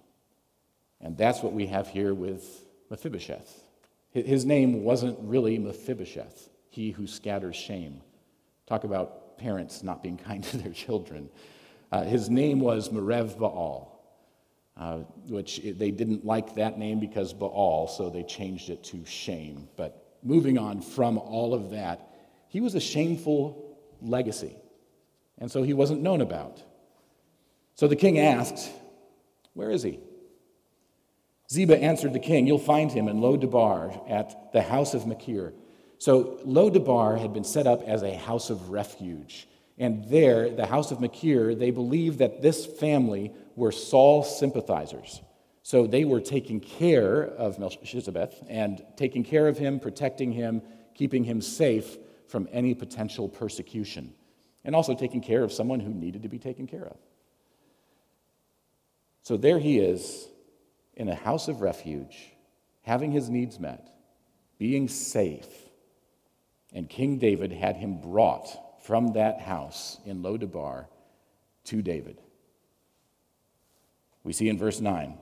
And 1.01 1.17
that's 1.17 1.41
what 1.41 1.53
we 1.53 1.67
have 1.67 1.87
here 1.87 2.13
with 2.13 2.65
Mephibosheth. 2.89 3.63
His 4.11 4.45
name 4.45 4.83
wasn't 4.83 5.17
really 5.21 5.57
Mephibosheth, 5.59 6.49
he 6.69 6.91
who 6.91 7.05
scatters 7.05 7.55
shame. 7.55 8.01
Talk 8.65 8.85
about 8.85 9.37
parents 9.37 9.83
not 9.83 10.01
being 10.01 10.17
kind 10.25 10.43
to 10.45 10.57
their 10.57 10.71
children. 10.71 11.29
Uh, 11.91 12.03
his 12.03 12.29
name 12.29 12.59
was 12.59 12.89
Merib-baal, 12.89 13.91
uh, 14.77 14.97
which 15.27 15.61
they 15.63 15.91
didn't 15.91 16.25
like 16.25 16.55
that 16.55 16.79
name 16.79 16.99
because 16.99 17.33
Baal, 17.33 17.87
so 17.87 18.09
they 18.09 18.23
changed 18.23 18.69
it 18.69 18.83
to 18.85 19.05
shame. 19.05 19.67
But 19.75 20.17
moving 20.23 20.57
on 20.57 20.81
from 20.81 21.17
all 21.17 21.53
of 21.53 21.71
that, 21.71 22.09
he 22.47 22.61
was 22.61 22.75
a 22.75 22.79
shameful 22.79 23.77
legacy, 24.01 24.55
and 25.37 25.51
so 25.51 25.63
he 25.63 25.73
wasn't 25.73 26.01
known 26.01 26.21
about. 26.21 26.61
So 27.75 27.88
the 27.88 27.96
king 27.96 28.20
asked, 28.20 28.72
Where 29.53 29.70
is 29.70 29.84
he? 29.84 30.00
Ziba 31.51 31.77
answered 31.77 32.13
the 32.13 32.20
king, 32.20 32.48
You'll 32.48 32.58
find 32.58 32.91
him 32.91 33.08
in 33.08 33.22
Lo-debar 33.22 34.01
at 34.08 34.51
the 34.53 34.62
house 34.62 34.94
of 34.94 35.05
Machir. 35.05 35.53
So 35.98 36.39
Lo-debar 36.44 37.17
had 37.17 37.34
been 37.34 37.44
set 37.44 37.67
up 37.67 37.84
as 37.84 38.01
a 38.01 38.15
house 38.15 38.50
of 38.50 38.70
refuge. 38.70 39.48
And 39.77 40.10
there, 40.10 40.50
the 40.50 40.65
house 40.65 40.91
of 40.91 41.01
Machir, 41.01 41.53
they 41.53 41.72
believed 41.72 42.20
that 42.20 42.41
this 42.41 42.65
family 42.65 43.34
were 43.55 43.72
Saul 43.72 44.24
sympathizers. 44.24 45.22
So 45.63 45.86
they 45.88 46.05
were 46.05 46.22
taking 46.22 46.60
care 46.60 47.24
of 47.24 47.60
Melchizedek 47.60 48.34
and 48.48 48.86
taking 48.96 49.24
care 49.24 49.48
of 49.48 49.58
him, 49.58 49.79
protecting 49.79 50.32
him, 50.32 50.62
keeping 50.94 51.24
him 51.24 51.41
safe 51.41 51.98
from 52.27 52.48
any 52.51 52.74
potential 52.74 53.27
persecution, 53.27 54.13
and 54.63 54.75
also 54.75 54.96
taking 54.96 55.22
care 55.22 55.44
of 55.44 55.51
someone 55.51 55.79
who 55.79 55.94
needed 55.94 56.24
to 56.24 56.29
be 56.29 56.39
taken 56.39 56.67
care 56.67 56.86
of. 56.86 56.98
So 59.25 59.38
there 59.38 59.58
he 59.58 59.79
is 59.79 60.27
in 60.94 61.10
a 61.10 61.15
house 61.15 61.48
of 61.48 61.62
refuge, 61.62 62.15
having 62.84 63.12
his 63.12 63.27
needs 63.27 63.60
met, 63.60 63.89
being 64.60 64.88
safe. 64.88 65.48
And 66.72 66.88
King 66.88 67.17
David 67.17 67.51
had 67.51 67.75
him 67.75 68.00
brought 68.01 68.48
from 68.86 69.13
that 69.13 69.41
house 69.41 69.98
in 70.05 70.22
Lo-debar 70.22 70.88
to 71.63 71.82
David. 71.82 72.22
We 74.24 74.32
see 74.32 74.48
in 74.48 74.60
verse 74.60 74.79
9 74.79 75.17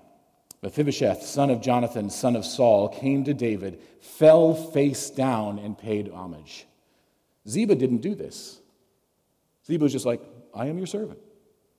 Mephibosheth, 0.62 1.24
son 1.24 1.50
of 1.50 1.62
Jonathan, 1.62 2.10
son 2.10 2.36
of 2.36 2.46
Saul, 2.46 2.90
came 2.90 3.24
to 3.24 3.34
David, 3.34 3.80
fell 4.02 4.54
face 4.54 5.10
down, 5.10 5.60
and 5.60 5.78
paid 5.78 6.12
homage. 6.12 6.66
Ziba 7.48 7.76
didn't 7.76 8.02
do 8.02 8.16
this. 8.16 8.60
Ziba 9.66 9.84
was 9.84 9.94
just 9.94 10.06
like, 10.06 10.22
I 10.54 10.66
am 10.66 10.78
your 10.78 10.88
servant. 10.88 11.20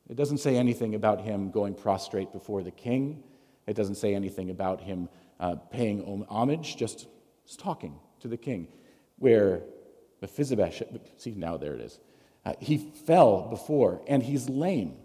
It 0.09 0.17
doesn't 0.17 0.39
say 0.39 0.57
anything 0.57 0.95
about 0.95 1.21
him 1.21 1.51
going 1.51 1.75
prostrate 1.75 2.33
before 2.33 2.63
the 2.63 2.71
king. 2.71 3.23
It 3.67 3.75
doesn't 3.75 3.95
say 3.95 4.15
anything 4.15 4.51
about 4.51 4.81
him 4.81 5.09
uh, 5.41 5.57
paying 5.71 6.27
homage, 6.29 6.77
just 6.77 7.09
talking 7.59 7.99
to 8.21 8.29
the 8.29 8.37
king. 8.37 8.69
Where 9.19 9.63
Mephibosheth, 10.21 10.89
see, 11.17 11.33
now 11.33 11.57
there 11.57 11.75
it 11.75 11.81
is. 11.81 11.99
Uh, 12.45 12.55
he 12.61 12.77
fell 12.77 13.49
before, 13.49 14.03
and 14.07 14.23
he's 14.23 14.49
lame. 14.49 14.97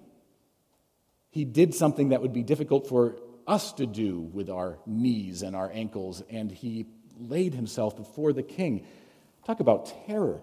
He 1.29 1.46
did 1.46 1.74
something 1.74 2.10
that 2.10 2.22
would 2.22 2.34
be 2.34 2.44
difficult 2.44 2.88
for 2.88 3.18
us 3.48 3.74
to 3.74 3.86
do 3.86 4.20
with 4.20 4.50
our 4.50 4.77
knees 4.86 5.41
and 5.41 5.56
our 5.56 5.72
ankles, 5.74 6.22
and 6.29 6.51
he 6.51 6.86
laid 7.18 7.53
himself 7.53 7.96
before 7.96 8.34
the 8.34 8.44
king. 8.44 8.86
Talk 9.46 9.60
about 9.60 9.94
terror. 10.06 10.41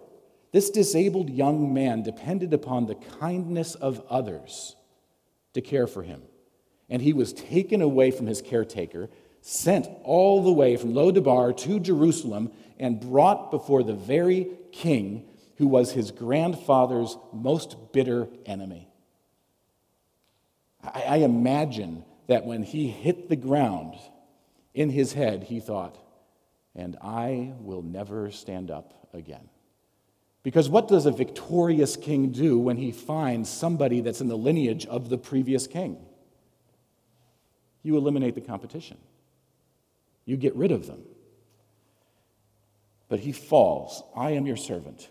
This 0.56 0.70
disabled 0.70 1.28
young 1.28 1.75
man 1.75 2.02
depended 2.02 2.54
upon 2.54 2.86
the 2.86 2.94
kindness 2.94 3.75
of 3.75 4.02
others 4.08 4.75
to 5.52 5.60
care 5.60 5.86
for 5.86 6.02
him 6.02 6.22
and 6.88 7.02
he 7.02 7.12
was 7.12 7.34
taken 7.34 7.82
away 7.82 8.10
from 8.10 8.26
his 8.26 8.40
caretaker, 8.40 9.10
sent 9.42 9.86
all 10.02 10.42
the 10.42 10.50
way 10.50 10.78
from 10.78 10.94
Lo-debar 10.94 11.52
to 11.52 11.78
Jerusalem, 11.78 12.50
and 12.78 12.98
brought 12.98 13.50
before 13.50 13.82
the 13.82 13.92
very 13.92 14.48
king 14.72 15.28
who 15.56 15.66
was 15.66 15.92
his 15.92 16.10
grandfather's 16.10 17.18
most 17.34 17.92
bitter 17.92 18.26
enemy. 18.46 18.88
I 20.82 21.16
imagine 21.16 22.02
that 22.28 22.46
when 22.46 22.62
he 22.62 22.88
hit 22.88 23.28
the 23.28 23.36
ground, 23.36 23.94
in 24.72 24.88
his 24.88 25.12
head, 25.12 25.42
he 25.42 25.60
thought, 25.60 25.98
and 26.75 26.96
I 27.02 27.52
will 27.60 27.82
never 27.82 28.30
stand 28.30 28.70
up 28.70 29.08
again. 29.12 29.50
Because 30.46 30.68
what 30.68 30.86
does 30.86 31.06
a 31.06 31.10
victorious 31.10 31.96
king 31.96 32.30
do 32.30 32.56
when 32.56 32.76
he 32.76 32.92
finds 32.92 33.50
somebody 33.50 34.00
that's 34.00 34.20
in 34.20 34.28
the 34.28 34.38
lineage 34.38 34.86
of 34.86 35.08
the 35.08 35.18
previous 35.18 35.66
king? 35.66 35.98
You 37.82 37.96
eliminate 37.96 38.36
the 38.36 38.40
competition, 38.40 38.96
you 40.24 40.36
get 40.36 40.54
rid 40.54 40.70
of 40.70 40.86
them. 40.86 41.02
But 43.08 43.18
he 43.18 43.32
falls. 43.32 44.04
I 44.14 44.30
am 44.30 44.46
your 44.46 44.56
servant. 44.56 45.08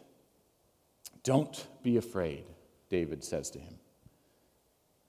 Don't 1.24 1.68
be 1.84 1.98
afraid, 1.98 2.46
David 2.90 3.22
says 3.22 3.50
to 3.50 3.60
him. 3.60 3.76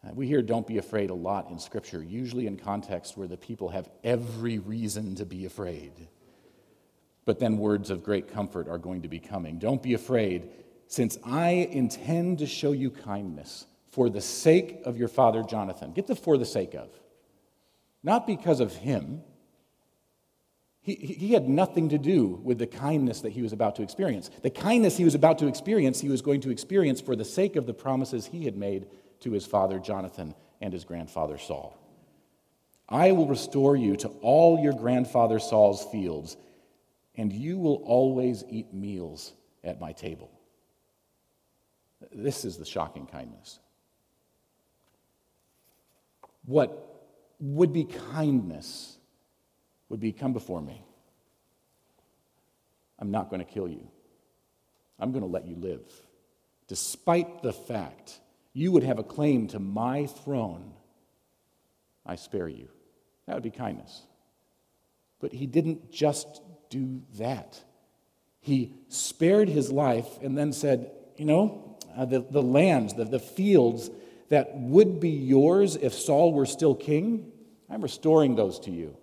Uh, 0.05 0.11
we 0.13 0.27
hear 0.27 0.43
don't 0.43 0.67
be 0.67 0.79
afraid 0.79 1.11
a 1.11 1.15
lot 1.15 1.51
in 1.51 1.61
Scripture, 1.61 2.03
usually 2.03 2.49
in 2.49 2.57
context 2.57 3.17
where 3.17 3.29
the 3.29 3.37
people 3.37 3.69
have 3.69 3.89
every 4.03 4.59
reason 4.59 5.15
to 5.15 5.25
be 5.25 5.47
afraid. 5.47 5.93
But 7.27 7.41
then 7.41 7.59
words 7.59 7.91
of 7.91 8.03
great 8.03 8.29
comfort 8.29 8.69
are 8.69 8.79
going 8.79 9.03
to 9.03 9.09
be 9.09 9.19
coming. 9.19 9.59
Don't 9.59 9.83
be 9.83 9.93
afraid, 9.93 10.49
since 10.87 11.19
I 11.25 11.69
intend 11.71 12.39
to 12.39 12.47
show 12.47 12.73
you 12.73 12.91
kindness 12.91 13.67
for 13.91 14.09
the 14.09 14.21
sake 14.21 14.81
of 14.85 14.97
your 14.97 15.09
father 15.09 15.43
Jonathan. 15.43 15.93
Get 15.93 16.07
the 16.07 16.15
for 16.15 16.39
the 16.39 16.47
sake 16.47 16.75
of. 16.75 16.89
Not 18.03 18.27
because 18.27 18.61
of 18.61 18.75
him. 18.77 19.23
He, 20.83 20.95
he 20.95 21.33
had 21.33 21.49
nothing 21.49 21.89
to 21.89 21.99
do 21.99 22.41
with 22.45 22.59
the 22.59 22.67
kindness 22.69 23.23
that 23.23 23.33
he 23.33 23.43
was 23.43 23.53
about 23.53 23.75
to 23.77 23.83
experience. 23.83 24.31
The 24.43 24.51
kindness 24.51 24.97
he 24.97 25.05
was 25.05 25.17
about 25.17 25.39
to 25.41 25.49
experience, 25.49 26.01
he 26.01 26.09
was 26.09 26.23
going 26.23 26.43
to 26.43 26.51
experience 26.51 27.01
for 27.01 27.17
the 27.17 27.25
sake 27.25 27.57
of 27.57 27.67
the 27.67 27.75
promises 27.75 28.27
he 28.27 28.45
had 28.45 28.57
made 28.57 28.87
to 29.21 29.33
his 29.33 29.45
father 29.45 29.81
Jonathan 29.81 30.35
and 30.61 30.73
his 30.73 30.85
grandfather 30.85 31.39
Saul. 31.39 31.77
I 32.89 33.11
will 33.11 33.27
restore 33.27 33.75
you 33.75 33.97
to 33.97 34.09
all 34.23 34.61
your 34.61 34.75
grandfather 34.75 35.41
Saul's 35.41 35.85
fields 35.91 36.37
and 37.17 37.33
you 37.33 37.59
will 37.59 37.83
always 37.85 38.45
eat 38.49 38.73
meals 38.73 39.33
at 39.65 39.81
my 39.81 39.93
table. 39.93 40.31
This 42.13 42.45
is 42.45 42.57
the 42.57 42.67
shocking 42.67 43.07
kindness. 43.07 43.59
What 46.45 46.87
would 47.41 47.73
be 47.73 47.85
kindness 47.85 48.97
would 49.89 50.01
be 50.01 50.13
come 50.13 50.33
before 50.33 50.61
me. 50.61 50.85
I'm 52.99 53.11
not 53.11 53.31
going 53.31 53.45
to 53.45 53.51
kill 53.51 53.69
you. 53.69 53.87
I'm 54.99 55.13
going 55.13 55.23
to 55.23 55.31
let 55.31 55.47
you 55.47 55.57
live. 55.57 55.83
Despite 56.69 57.43
the 57.43 57.53
fact 57.53 58.21
you 58.53 58.73
would 58.73 58.83
have 58.83 58.99
a 58.99 59.05
claim 59.05 59.49
to 59.49 59.59
my 59.59 60.07
throne, 60.07 60.73
I 62.05 62.17
spare 62.17 62.49
you. 62.49 62.69
That 63.27 63.35
would 63.35 63.43
be 63.43 63.51
kindness. 63.51 64.03
But 65.21 65.33
he 65.33 65.47
didn't 65.47 65.93
just 65.93 66.41
do 66.71 67.03
that. 67.19 67.61
He 68.41 68.75
spared 68.89 69.49
his 69.49 69.71
life 69.73 70.07
and 70.23 70.37
then 70.37 70.53
said, 70.53 70.91
You 71.17 71.25
know, 71.25 71.79
uh, 71.97 72.05
the, 72.05 72.21
the 72.21 72.43
lands, 72.43 72.95
the, 72.95 73.05
the 73.05 73.19
fields 73.19 73.91
that 74.29 74.57
would 74.57 75.01
be 75.01 75.11
yours 75.11 75.77
if 75.77 75.95
Saul 75.95 76.33
were 76.33 76.47
still 76.47 76.75
king, 76.75 77.33
I'm 77.71 77.83
restoring 77.83 78.37
those 78.37 78.61
to 78.61 78.71
you. 78.71 78.97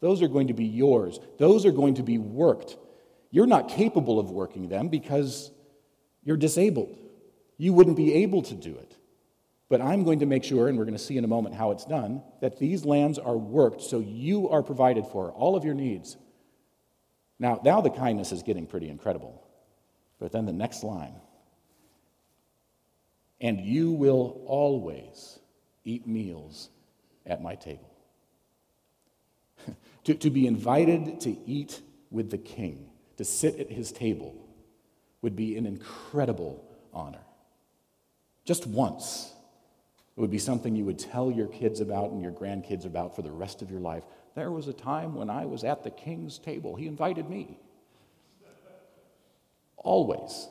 Those 0.00 0.22
are 0.22 0.28
going 0.28 0.48
to 0.48 0.54
be 0.54 0.64
yours. 0.64 1.20
Those 1.38 1.64
are 1.64 1.70
going 1.70 1.94
to 1.94 2.02
be 2.02 2.18
worked. 2.18 2.76
You're 3.30 3.46
not 3.46 3.68
capable 3.68 4.18
of 4.18 4.30
working 4.30 4.68
them 4.68 4.88
because 4.88 5.50
you're 6.24 6.36
disabled. 6.36 6.98
You 7.56 7.72
wouldn't 7.72 7.96
be 7.96 8.14
able 8.14 8.42
to 8.42 8.54
do 8.54 8.76
it. 8.76 8.96
But 9.68 9.80
I'm 9.80 10.04
going 10.04 10.18
to 10.18 10.26
make 10.26 10.44
sure, 10.44 10.68
and 10.68 10.76
we're 10.76 10.84
going 10.84 10.98
to 10.98 11.02
see 11.02 11.16
in 11.16 11.24
a 11.24 11.28
moment 11.28 11.54
how 11.54 11.70
it's 11.70 11.84
done, 11.84 12.22
that 12.40 12.58
these 12.58 12.84
lands 12.84 13.18
are 13.18 13.36
worked 13.36 13.80
so 13.80 14.00
you 14.00 14.50
are 14.50 14.62
provided 14.62 15.06
for, 15.06 15.30
all 15.30 15.56
of 15.56 15.64
your 15.64 15.74
needs. 15.74 16.16
Now, 17.38 17.60
now 17.64 17.80
the 17.80 17.90
kindness 17.90 18.32
is 18.32 18.42
getting 18.42 18.66
pretty 18.66 18.88
incredible. 18.88 19.46
But 20.18 20.32
then 20.32 20.46
the 20.46 20.52
next 20.52 20.84
line 20.84 21.14
and 23.42 23.60
you 23.60 23.90
will 23.90 24.40
always 24.46 25.40
eat 25.84 26.06
meals 26.06 26.70
at 27.26 27.42
my 27.42 27.56
table. 27.56 27.90
to, 30.04 30.14
to 30.14 30.30
be 30.30 30.46
invited 30.46 31.20
to 31.22 31.36
eat 31.44 31.80
with 32.10 32.30
the 32.30 32.38
king, 32.38 32.88
to 33.16 33.24
sit 33.24 33.58
at 33.58 33.70
his 33.70 33.90
table, 33.90 34.34
would 35.22 35.34
be 35.34 35.56
an 35.56 35.66
incredible 35.66 36.64
honor. 36.94 37.24
Just 38.44 38.66
once, 38.66 39.32
it 40.16 40.20
would 40.20 40.30
be 40.30 40.38
something 40.38 40.76
you 40.76 40.84
would 40.84 40.98
tell 40.98 41.30
your 41.30 41.48
kids 41.48 41.80
about 41.80 42.10
and 42.10 42.22
your 42.22 42.32
grandkids 42.32 42.86
about 42.86 43.16
for 43.16 43.22
the 43.22 43.30
rest 43.30 43.60
of 43.60 43.70
your 43.70 43.80
life. 43.80 44.04
There 44.34 44.50
was 44.50 44.66
a 44.66 44.72
time 44.72 45.14
when 45.14 45.28
I 45.28 45.44
was 45.44 45.64
at 45.64 45.84
the 45.84 45.90
king's 45.90 46.38
table. 46.38 46.74
He 46.74 46.86
invited 46.86 47.28
me. 47.28 47.58
Always. 49.76 50.48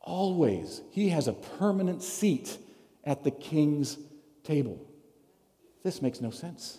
Always. 0.00 0.80
He 0.90 1.10
has 1.10 1.28
a 1.28 1.32
permanent 1.32 2.02
seat 2.02 2.58
at 3.04 3.22
the 3.22 3.30
king's 3.30 3.96
table. 4.42 4.84
This 5.84 6.02
makes 6.02 6.20
no 6.20 6.30
sense. 6.30 6.78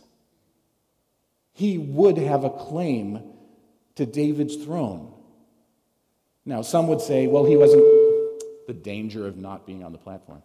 He 1.54 1.78
would 1.78 2.18
have 2.18 2.44
a 2.44 2.50
claim 2.50 3.22
to 3.96 4.06
David's 4.06 4.56
throne. 4.56 5.14
Now, 6.46 6.62
some 6.62 6.88
would 6.88 7.02
say, 7.02 7.28
well, 7.28 7.46
he 7.46 7.56
wasn't 7.56 7.84
the 8.68 8.74
danger 8.74 9.28
of 9.28 9.38
not 9.38 9.66
being 9.66 9.84
on 9.84 9.92
the 9.92 9.98
platform. 9.98 10.42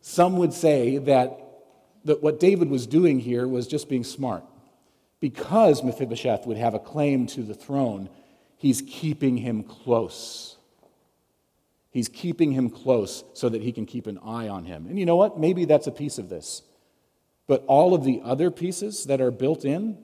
Some 0.00 0.36
would 0.36 0.52
say 0.52 0.98
that, 0.98 1.40
that 2.04 2.22
what 2.22 2.40
David 2.40 2.70
was 2.70 2.86
doing 2.86 3.18
here 3.18 3.46
was 3.46 3.66
just 3.66 3.88
being 3.88 4.04
smart 4.04 4.44
because 5.20 5.82
Mephibosheth 5.82 6.46
would 6.46 6.56
have 6.56 6.74
a 6.74 6.78
claim 6.78 7.26
to 7.28 7.42
the 7.42 7.54
throne, 7.54 8.08
he's 8.56 8.82
keeping 8.82 9.36
him 9.36 9.62
close. 9.62 10.56
He's 11.90 12.08
keeping 12.08 12.52
him 12.52 12.70
close 12.70 13.24
so 13.34 13.48
that 13.48 13.62
he 13.62 13.72
can 13.72 13.86
keep 13.86 14.06
an 14.06 14.18
eye 14.18 14.48
on 14.48 14.64
him. 14.64 14.86
And 14.86 14.98
you 14.98 15.06
know 15.06 15.16
what? 15.16 15.38
Maybe 15.38 15.64
that's 15.64 15.86
a 15.86 15.92
piece 15.92 16.18
of 16.18 16.28
this. 16.28 16.62
But 17.46 17.64
all 17.66 17.94
of 17.94 18.04
the 18.04 18.20
other 18.22 18.50
pieces 18.50 19.04
that 19.04 19.20
are 19.20 19.30
built 19.30 19.64
in, 19.64 19.98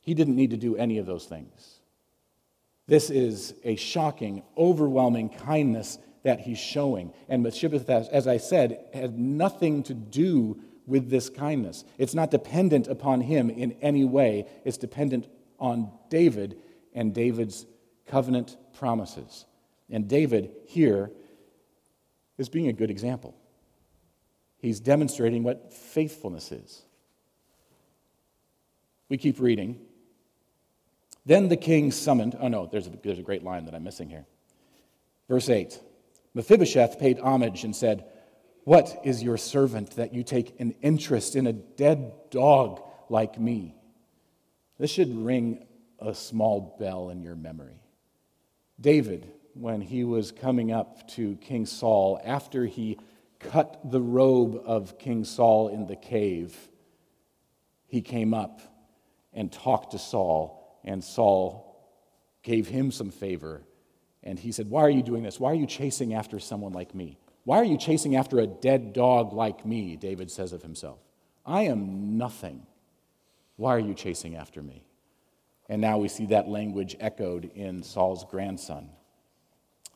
he 0.00 0.14
didn't 0.14 0.36
need 0.36 0.50
to 0.50 0.56
do 0.56 0.76
any 0.76 0.98
of 0.98 1.06
those 1.06 1.24
things. 1.26 1.78
This 2.88 3.08
is 3.08 3.54
a 3.62 3.76
shocking, 3.76 4.42
overwhelming 4.58 5.28
kindness 5.28 5.98
that 6.24 6.40
he's 6.40 6.58
showing. 6.58 7.12
And 7.28 7.42
Mephibosheth, 7.42 7.88
as 7.88 8.26
I 8.26 8.36
said, 8.36 8.84
had 8.92 9.18
nothing 9.18 9.84
to 9.84 9.94
do 9.94 10.60
with 10.86 11.10
this 11.10 11.30
kindness. 11.30 11.84
It's 11.98 12.14
not 12.14 12.30
dependent 12.30 12.88
upon 12.88 13.20
him 13.20 13.50
in 13.50 13.72
any 13.82 14.04
way, 14.04 14.46
it's 14.64 14.78
dependent 14.78 15.28
on 15.58 15.90
David 16.10 16.56
and 16.94 17.14
David's 17.14 17.66
covenant 18.06 18.56
promises. 18.78 19.46
And 19.90 20.08
David 20.08 20.50
here 20.66 21.10
is 22.38 22.48
being 22.48 22.68
a 22.68 22.72
good 22.72 22.90
example. 22.90 23.34
He's 24.58 24.80
demonstrating 24.80 25.42
what 25.42 25.72
faithfulness 25.72 26.52
is. 26.52 26.82
We 29.08 29.18
keep 29.18 29.40
reading. 29.40 29.78
Then 31.26 31.48
the 31.48 31.56
king 31.56 31.92
summoned, 31.92 32.36
oh 32.40 32.48
no, 32.48 32.66
there's 32.66 32.86
a, 32.86 32.90
there's 33.02 33.18
a 33.18 33.22
great 33.22 33.44
line 33.44 33.66
that 33.66 33.74
I'm 33.74 33.84
missing 33.84 34.08
here. 34.08 34.26
Verse 35.28 35.48
8 35.48 35.78
Mephibosheth 36.34 36.98
paid 36.98 37.18
homage 37.18 37.64
and 37.64 37.76
said, 37.76 38.04
what 38.64 39.00
is 39.04 39.22
your 39.22 39.36
servant 39.36 39.96
that 39.96 40.14
you 40.14 40.22
take 40.22 40.58
an 40.60 40.72
interest 40.82 41.36
in 41.36 41.46
a 41.46 41.52
dead 41.52 42.12
dog 42.30 42.80
like 43.08 43.38
me? 43.38 43.74
This 44.78 44.90
should 44.90 45.14
ring 45.14 45.66
a 45.98 46.14
small 46.14 46.76
bell 46.78 47.10
in 47.10 47.22
your 47.22 47.36
memory. 47.36 47.80
David, 48.80 49.30
when 49.54 49.80
he 49.80 50.04
was 50.04 50.32
coming 50.32 50.72
up 50.72 51.08
to 51.10 51.36
King 51.36 51.66
Saul, 51.66 52.20
after 52.24 52.66
he 52.66 52.98
cut 53.38 53.80
the 53.84 54.00
robe 54.00 54.60
of 54.64 54.98
King 54.98 55.24
Saul 55.24 55.68
in 55.68 55.86
the 55.86 55.96
cave, 55.96 56.56
he 57.86 58.00
came 58.00 58.32
up 58.32 58.60
and 59.32 59.52
talked 59.52 59.92
to 59.92 59.98
Saul, 59.98 60.80
and 60.84 61.02
Saul 61.02 61.68
gave 62.42 62.68
him 62.68 62.90
some 62.90 63.10
favor. 63.10 63.62
And 64.22 64.38
he 64.38 64.52
said, 64.52 64.70
Why 64.70 64.82
are 64.82 64.90
you 64.90 65.02
doing 65.02 65.22
this? 65.22 65.38
Why 65.40 65.50
are 65.50 65.56
you 65.56 65.66
chasing 65.66 66.14
after 66.14 66.38
someone 66.38 66.72
like 66.72 66.94
me? 66.94 67.18
Why 67.44 67.58
are 67.58 67.64
you 67.64 67.76
chasing 67.76 68.16
after 68.16 68.38
a 68.38 68.46
dead 68.46 68.92
dog 68.92 69.32
like 69.32 69.66
me? 69.66 69.96
David 69.96 70.30
says 70.30 70.52
of 70.52 70.62
himself. 70.62 70.98
I 71.44 71.62
am 71.62 72.16
nothing. 72.16 72.66
Why 73.56 73.74
are 73.74 73.80
you 73.80 73.94
chasing 73.94 74.36
after 74.36 74.62
me? 74.62 74.84
And 75.68 75.80
now 75.80 75.98
we 75.98 76.08
see 76.08 76.26
that 76.26 76.48
language 76.48 76.96
echoed 77.00 77.50
in 77.54 77.82
Saul's 77.82 78.24
grandson. 78.24 78.90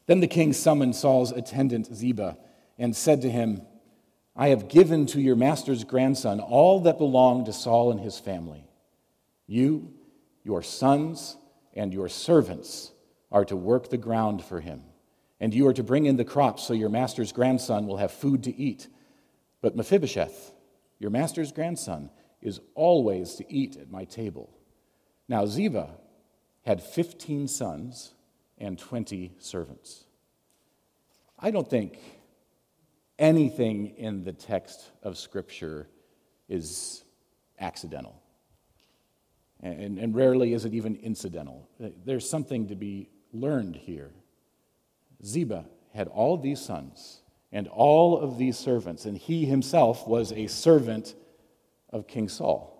Then 0.07 0.21
the 0.21 0.27
king 0.27 0.53
summoned 0.53 0.97
Saul's 0.97 1.33
attendant 1.33 1.95
Ziba 1.95 2.37
and 2.79 2.97
said 2.97 3.23
to 3.23 3.31
him, 3.31 3.63
I 4.35 4.49
have 4.49 4.69
given 4.69 5.07
to 5.07 5.21
your 5.21 5.37
master's 5.37 5.85
grandson 5.85 6.41
all 6.41 6.81
that 6.81 6.99
belonged 6.99 7.47
to 7.47 7.53
Saul 7.53 7.91
and 7.91 8.01
his 8.01 8.19
family. 8.19 8.65
You, 9.47 9.93
your 10.45 10.63
sons, 10.63 11.37
and 11.75 11.93
your 11.93 12.09
servants 12.09 12.93
are 13.31 13.45
to 13.47 13.57
work 13.57 13.89
the 13.89 13.97
ground 13.97 14.45
for 14.45 14.61
him 14.61 14.83
and 15.41 15.55
you 15.55 15.67
are 15.67 15.73
to 15.75 15.83
bring 15.83 16.07
in 16.07 16.17
the 16.17 16.25
crops 16.25 16.65
so 16.65 16.73
your 16.75 16.89
master's 16.89 17.33
grandson 17.33 17.87
will 17.87 17.99
have 17.99 18.11
food 18.11 18.45
to 18.45 18.57
eat. 18.57 18.89
But 19.61 19.77
Mephibosheth, 19.77 20.53
your 20.99 21.11
master's 21.11 21.53
grandson, 21.53 22.11
is 22.41 22.61
always 22.75 23.35
to 23.37 23.53
eat 23.53 23.77
at 23.77 23.91
my 23.91 24.05
table. 24.05 24.51
Now, 25.29 25.47
Ziba 25.47 25.91
had 26.65 26.83
15 26.83 27.49
sons 27.49 28.15
and 28.59 28.79
20 28.79 29.35
servants. 29.39 30.05
I 31.39 31.51
don't 31.51 31.69
think 31.69 31.99
anything 33.19 33.89
in 33.97 34.25
the 34.25 34.33
text 34.33 34.91
of 35.03 35.19
Scripture 35.19 35.89
is 36.49 37.05
accidental. 37.59 38.23
And, 39.61 39.99
and, 39.99 40.15
rarely 40.15 40.53
is 40.53 40.65
it 40.65 40.75
even 40.75 40.97
incidental. 40.97 41.69
There's 41.79 42.29
something 42.29 42.69
to 42.69 42.75
be 42.75 43.09
learned 43.33 43.77
here. 43.77 44.11
Ziba 45.25 45.67
had 45.95 46.09
all 46.09 46.37
these 46.37 46.61
sons 46.61 47.23
and 47.53 47.69
all 47.69 48.19
of 48.19 48.39
these 48.39 48.59
servants, 48.59 49.07
and 49.07 49.17
he 49.17 49.47
himself 49.47 50.07
was 50.07 50.33
a 50.33 50.47
servant 50.47 51.15
of 51.91 52.07
King 52.07 52.29
Saul. 52.29 52.73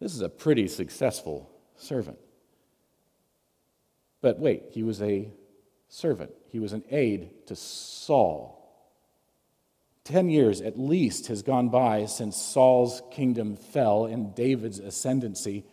This 0.00 0.14
is 0.14 0.22
a 0.22 0.28
pretty 0.28 0.66
successful 0.66 1.50
servant. 1.76 2.18
But 4.22 4.38
wait, 4.38 4.64
he 4.70 4.82
was 4.82 5.00
a 5.02 5.32
servant, 5.88 6.32
he 6.48 6.58
was 6.58 6.72
an 6.72 6.84
aide 6.90 7.30
to 7.46 7.56
Saul. 7.56 8.56
Ten 10.04 10.28
years 10.28 10.60
at 10.60 10.78
least 10.78 11.28
has 11.28 11.42
gone 11.42 11.68
by 11.68 12.06
since 12.06 12.36
Saul's 12.36 13.02
kingdom 13.10 13.56
fell 13.56 14.06
and 14.06 14.34
David's 14.34 14.78
ascendancy. 14.78 15.64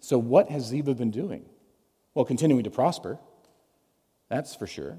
So, 0.00 0.18
what 0.18 0.50
has 0.50 0.66
Ziba 0.66 0.94
been 0.94 1.10
doing? 1.10 1.46
Well, 2.14 2.24
continuing 2.24 2.64
to 2.64 2.70
prosper, 2.70 3.18
that's 4.30 4.54
for 4.54 4.66
sure. 4.66 4.98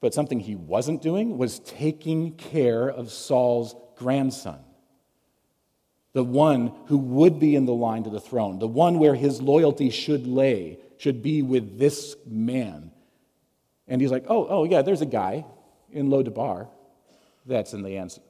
But 0.00 0.14
something 0.14 0.40
he 0.40 0.56
wasn't 0.56 1.02
doing 1.02 1.38
was 1.38 1.60
taking 1.60 2.32
care 2.32 2.88
of 2.88 3.12
Saul's 3.12 3.76
grandson, 3.96 4.58
the 6.14 6.24
one 6.24 6.72
who 6.86 6.96
would 6.96 7.38
be 7.38 7.54
in 7.54 7.66
the 7.66 7.74
line 7.74 8.04
to 8.04 8.10
the 8.10 8.20
throne, 8.20 8.58
the 8.58 8.66
one 8.66 8.98
where 8.98 9.14
his 9.14 9.40
loyalty 9.40 9.90
should 9.90 10.26
lay, 10.26 10.78
should 10.98 11.22
be 11.22 11.42
with 11.42 11.78
this 11.78 12.16
man. 12.26 12.90
And 13.86 14.00
he's 14.00 14.10
like, 14.10 14.24
oh, 14.28 14.46
oh, 14.48 14.64
yeah, 14.64 14.82
there's 14.82 15.02
a 15.02 15.06
guy 15.06 15.44
in 15.92 16.08
Lo-debar 16.08 16.68
that's 17.44 17.74
in 17.74 17.82
the 17.82 17.98
answer. 17.98 18.22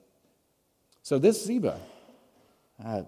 So, 1.03 1.19
this 1.19 1.45
Ziba, 1.45 1.79
uh, 2.85 3.03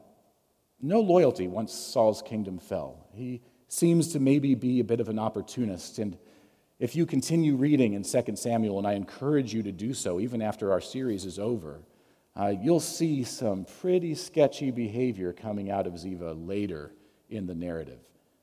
no 0.80 1.00
loyalty 1.00 1.48
once 1.48 1.72
Saul's 1.72 2.22
kingdom 2.22 2.58
fell. 2.58 3.06
He 3.12 3.42
seems 3.68 4.12
to 4.12 4.20
maybe 4.20 4.54
be 4.54 4.80
a 4.80 4.84
bit 4.84 5.00
of 5.00 5.08
an 5.08 5.18
opportunist. 5.18 5.98
And 5.98 6.18
if 6.82 6.96
you 6.96 7.06
continue 7.06 7.54
reading 7.54 7.92
in 7.92 8.02
2 8.02 8.34
Samuel, 8.34 8.78
and 8.78 8.88
I 8.88 8.94
encourage 8.94 9.54
you 9.54 9.62
to 9.62 9.70
do 9.70 9.94
so 9.94 10.18
even 10.18 10.42
after 10.42 10.72
our 10.72 10.80
series 10.80 11.24
is 11.24 11.38
over, 11.38 11.80
uh, 12.34 12.52
you'll 12.60 12.80
see 12.80 13.22
some 13.22 13.66
pretty 13.80 14.16
sketchy 14.16 14.72
behavior 14.72 15.32
coming 15.32 15.70
out 15.70 15.86
of 15.86 15.96
Ziba 15.96 16.32
later 16.32 16.92
in 17.30 17.46
the 17.46 17.54
narrative. 17.54 18.00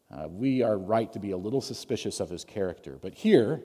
Uh, 0.10 0.30
we 0.30 0.64
are 0.64 0.78
right 0.78 1.12
to 1.12 1.20
be 1.20 1.32
a 1.32 1.38
little 1.38 1.60
suspicious 1.60 2.22
of 2.22 2.30
his 2.30 2.46
character. 2.46 2.98
But 3.02 3.14
here, 3.14 3.62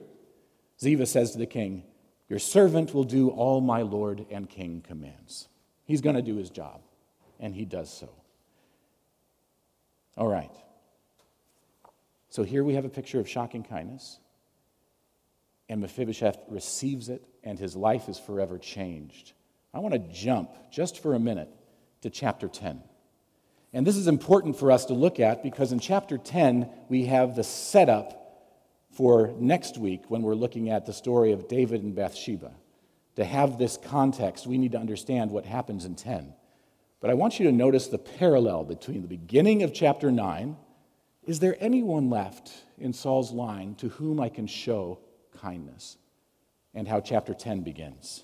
Ziba 0.81 1.05
says 1.05 1.31
to 1.31 1.37
the 1.37 1.45
king, 1.45 1.85
your 2.27 2.39
servant 2.39 2.93
will 2.93 3.05
do 3.05 3.29
all 3.29 3.61
my 3.61 3.81
Lord 3.81 4.25
and 4.29 4.49
King 4.49 4.83
commands. 4.85 5.47
He's 5.85 6.01
going 6.01 6.17
to 6.17 6.21
do 6.21 6.35
his 6.35 6.49
job, 6.49 6.81
and 7.39 7.55
he 7.55 7.63
does 7.63 7.89
so. 7.89 8.09
All 10.17 10.27
right. 10.27 10.51
So 12.27 12.43
here 12.43 12.65
we 12.65 12.73
have 12.73 12.83
a 12.83 12.89
picture 12.89 13.21
of 13.21 13.29
shocking 13.29 13.63
kindness, 13.63 14.19
and 15.69 15.81
Mephibosheth 15.81 16.37
receives 16.47 17.09
it, 17.09 17.23
and 17.43 17.57
his 17.57 17.75
life 17.75 18.07
is 18.09 18.19
forever 18.19 18.57
changed. 18.57 19.33
I 19.73 19.79
want 19.79 19.93
to 19.93 19.99
jump 19.99 20.51
just 20.71 21.01
for 21.01 21.13
a 21.13 21.19
minute 21.19 21.49
to 22.01 22.09
chapter 22.09 22.47
10. 22.47 22.81
And 23.73 23.85
this 23.85 23.97
is 23.97 24.07
important 24.07 24.57
for 24.57 24.71
us 24.71 24.85
to 24.85 24.93
look 24.93 25.19
at 25.19 25.43
because 25.43 25.71
in 25.71 25.79
chapter 25.79 26.17
10, 26.17 26.69
we 26.87 27.05
have 27.05 27.35
the 27.35 27.43
setup 27.43 28.21
for 28.91 29.33
next 29.37 29.77
week 29.77 30.03
when 30.07 30.21
we're 30.21 30.35
looking 30.35 30.69
at 30.69 30.85
the 30.85 30.93
story 30.93 31.33
of 31.33 31.49
David 31.49 31.83
and 31.83 31.93
Bathsheba. 31.93 32.51
To 33.17 33.25
have 33.25 33.57
this 33.57 33.77
context, 33.77 34.47
we 34.47 34.57
need 34.57 34.71
to 34.73 34.77
understand 34.77 35.31
what 35.31 35.45
happens 35.45 35.83
in 35.83 35.95
10. 35.95 36.33
But 37.01 37.09
I 37.09 37.15
want 37.15 37.39
you 37.39 37.45
to 37.47 37.51
notice 37.51 37.87
the 37.87 37.97
parallel 37.97 38.63
between 38.63 39.01
the 39.01 39.07
beginning 39.07 39.63
of 39.63 39.73
chapter 39.73 40.11
9 40.11 40.55
is 41.25 41.39
there 41.39 41.57
anyone 41.59 42.09
left 42.09 42.51
in 42.77 42.93
Saul's 42.93 43.31
line 43.31 43.73
to 43.75 43.89
whom 43.89 44.19
I 44.19 44.29
can 44.29 44.45
show 44.45 44.99
kindness? 45.41 45.97
And 46.73 46.87
how 46.87 46.99
chapter 46.99 47.33
10 47.33 47.61
begins. 47.61 48.23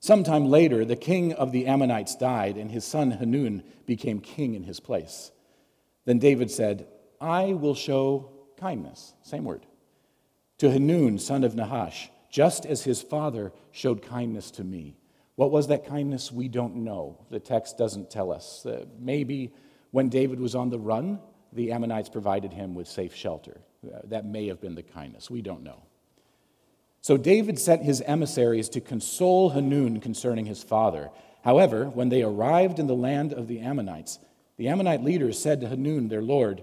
Sometime 0.00 0.46
later, 0.46 0.84
the 0.84 0.96
king 0.96 1.34
of 1.34 1.52
the 1.52 1.66
Ammonites 1.66 2.16
died, 2.16 2.56
and 2.56 2.70
his 2.70 2.86
son 2.86 3.10
Hanun 3.10 3.62
became 3.84 4.20
king 4.20 4.54
in 4.54 4.62
his 4.62 4.80
place. 4.80 5.30
Then 6.06 6.18
David 6.18 6.50
said, 6.50 6.86
I 7.20 7.52
will 7.52 7.74
show 7.74 8.30
kindness, 8.56 9.12
same 9.22 9.44
word, 9.44 9.66
to 10.58 10.70
Hanun, 10.70 11.18
son 11.18 11.44
of 11.44 11.54
Nahash, 11.54 12.10
just 12.30 12.64
as 12.64 12.82
his 12.82 13.02
father 13.02 13.52
showed 13.72 14.00
kindness 14.00 14.50
to 14.52 14.64
me. 14.64 14.96
What 15.36 15.50
was 15.50 15.68
that 15.68 15.86
kindness? 15.86 16.32
We 16.32 16.48
don't 16.48 16.76
know. 16.76 17.18
The 17.30 17.40
text 17.40 17.76
doesn't 17.76 18.10
tell 18.10 18.32
us. 18.32 18.64
Uh, 18.64 18.86
maybe 18.98 19.52
when 19.90 20.08
David 20.08 20.40
was 20.40 20.54
on 20.54 20.70
the 20.70 20.78
run, 20.78 21.20
the 21.52 21.72
Ammonites 21.72 22.08
provided 22.08 22.52
him 22.52 22.74
with 22.74 22.88
safe 22.88 23.14
shelter. 23.14 23.60
That 23.82 24.26
may 24.26 24.48
have 24.48 24.60
been 24.60 24.74
the 24.74 24.82
kindness. 24.82 25.30
We 25.30 25.42
don't 25.42 25.62
know. 25.62 25.82
So 27.02 27.16
David 27.16 27.58
sent 27.58 27.82
his 27.82 28.02
emissaries 28.02 28.68
to 28.70 28.80
console 28.80 29.50
Hanun 29.50 30.00
concerning 30.00 30.46
his 30.46 30.62
father. 30.62 31.10
However, 31.42 31.88
when 31.88 32.10
they 32.10 32.22
arrived 32.22 32.78
in 32.78 32.86
the 32.86 32.94
land 32.94 33.32
of 33.32 33.48
the 33.48 33.60
Ammonites, 33.60 34.18
the 34.58 34.68
Ammonite 34.68 35.02
leaders 35.02 35.38
said 35.38 35.60
to 35.62 35.68
Hanun, 35.68 36.08
their 36.08 36.20
lord, 36.20 36.62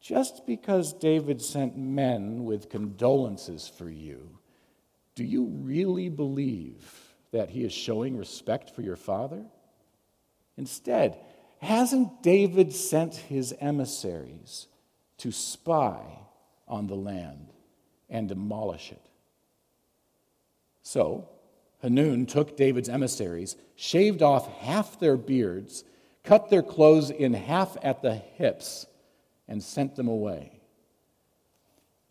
just 0.00 0.46
because 0.46 0.92
David 0.92 1.40
sent 1.40 1.76
men 1.76 2.44
with 2.44 2.68
condolences 2.68 3.66
for 3.68 3.88
you, 3.88 4.38
do 5.14 5.24
you 5.24 5.44
really 5.44 6.10
believe 6.10 7.14
that 7.32 7.50
he 7.50 7.64
is 7.64 7.72
showing 7.72 8.16
respect 8.16 8.70
for 8.70 8.82
your 8.82 8.96
father? 8.96 9.44
Instead, 10.58 11.18
hasn't 11.60 12.22
David 12.22 12.74
sent 12.74 13.16
his 13.16 13.54
emissaries 13.60 14.66
to 15.20 15.32
spy 15.32 16.00
on 16.68 16.86
the 16.86 16.96
land 16.96 17.52
and 18.08 18.28
demolish 18.28 18.92
it? 18.92 19.06
So, 20.82 21.28
Hanun 21.82 22.26
took 22.26 22.56
David's 22.56 22.88
emissaries, 22.88 23.56
shaved 23.76 24.22
off 24.22 24.48
half 24.58 24.98
their 25.00 25.16
beards, 25.16 25.84
cut 26.24 26.50
their 26.50 26.62
clothes 26.62 27.10
in 27.10 27.32
half 27.32 27.76
at 27.82 28.02
the 28.02 28.14
hips, 28.14 28.86
and 29.48 29.62
sent 29.62 29.96
them 29.96 30.08
away. 30.08 30.60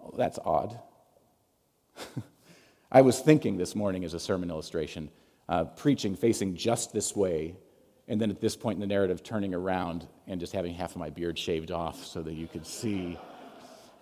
Oh, 0.01 0.13
that's 0.17 0.39
odd. 0.43 0.79
I 2.91 3.01
was 3.01 3.19
thinking 3.19 3.57
this 3.57 3.75
morning 3.75 4.03
as 4.03 4.13
a 4.13 4.19
sermon 4.19 4.49
illustration, 4.49 5.09
uh, 5.47 5.65
preaching 5.65 6.15
facing 6.15 6.55
just 6.55 6.91
this 6.91 7.15
way, 7.15 7.55
and 8.09 8.19
then 8.19 8.31
at 8.31 8.41
this 8.41 8.57
point 8.57 8.75
in 8.75 8.81
the 8.81 8.87
narrative, 8.87 9.23
turning 9.23 9.53
around 9.53 10.07
and 10.27 10.39
just 10.39 10.51
having 10.51 10.73
half 10.73 10.91
of 10.91 10.97
my 10.97 11.11
beard 11.11 11.37
shaved 11.37 11.71
off 11.71 12.03
so 12.03 12.23
that 12.23 12.33
you 12.33 12.47
could 12.47 12.65
see. 12.65 13.17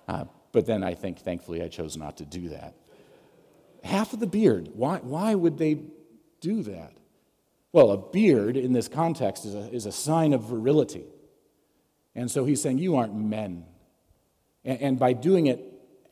Uh, 0.08 0.24
but 0.54 0.66
then 0.66 0.82
I 0.82 0.94
think, 0.94 1.20
thankfully, 1.20 1.62
I 1.62 1.68
chose 1.68 1.98
not 1.98 2.18
to 2.18 2.26
do 2.26 2.50
that. 2.50 2.74
Half 3.84 4.14
of 4.14 4.22
the 4.22 4.28
beard. 4.28 4.70
Why, 4.74 5.00
why 5.00 5.36
would 5.36 5.58
they 5.58 5.82
do 6.40 6.64
that? 6.64 6.94
Well, 7.74 7.92
a 7.92 7.98
beard 7.98 8.56
in 8.56 8.72
this 8.72 8.88
context 8.88 9.46
is 9.46 9.54
a, 9.54 9.70
is 9.74 9.86
a 9.86 9.92
sign 9.92 10.32
of 10.32 10.44
virility. 10.44 11.06
And 12.16 12.32
so 12.32 12.46
he's 12.46 12.62
saying, 12.62 12.78
You 12.78 12.96
aren't 12.96 13.14
men. 13.14 13.66
And, 14.64 14.82
and 14.82 15.00
by 15.00 15.14
doing 15.14 15.48
it 15.48 15.62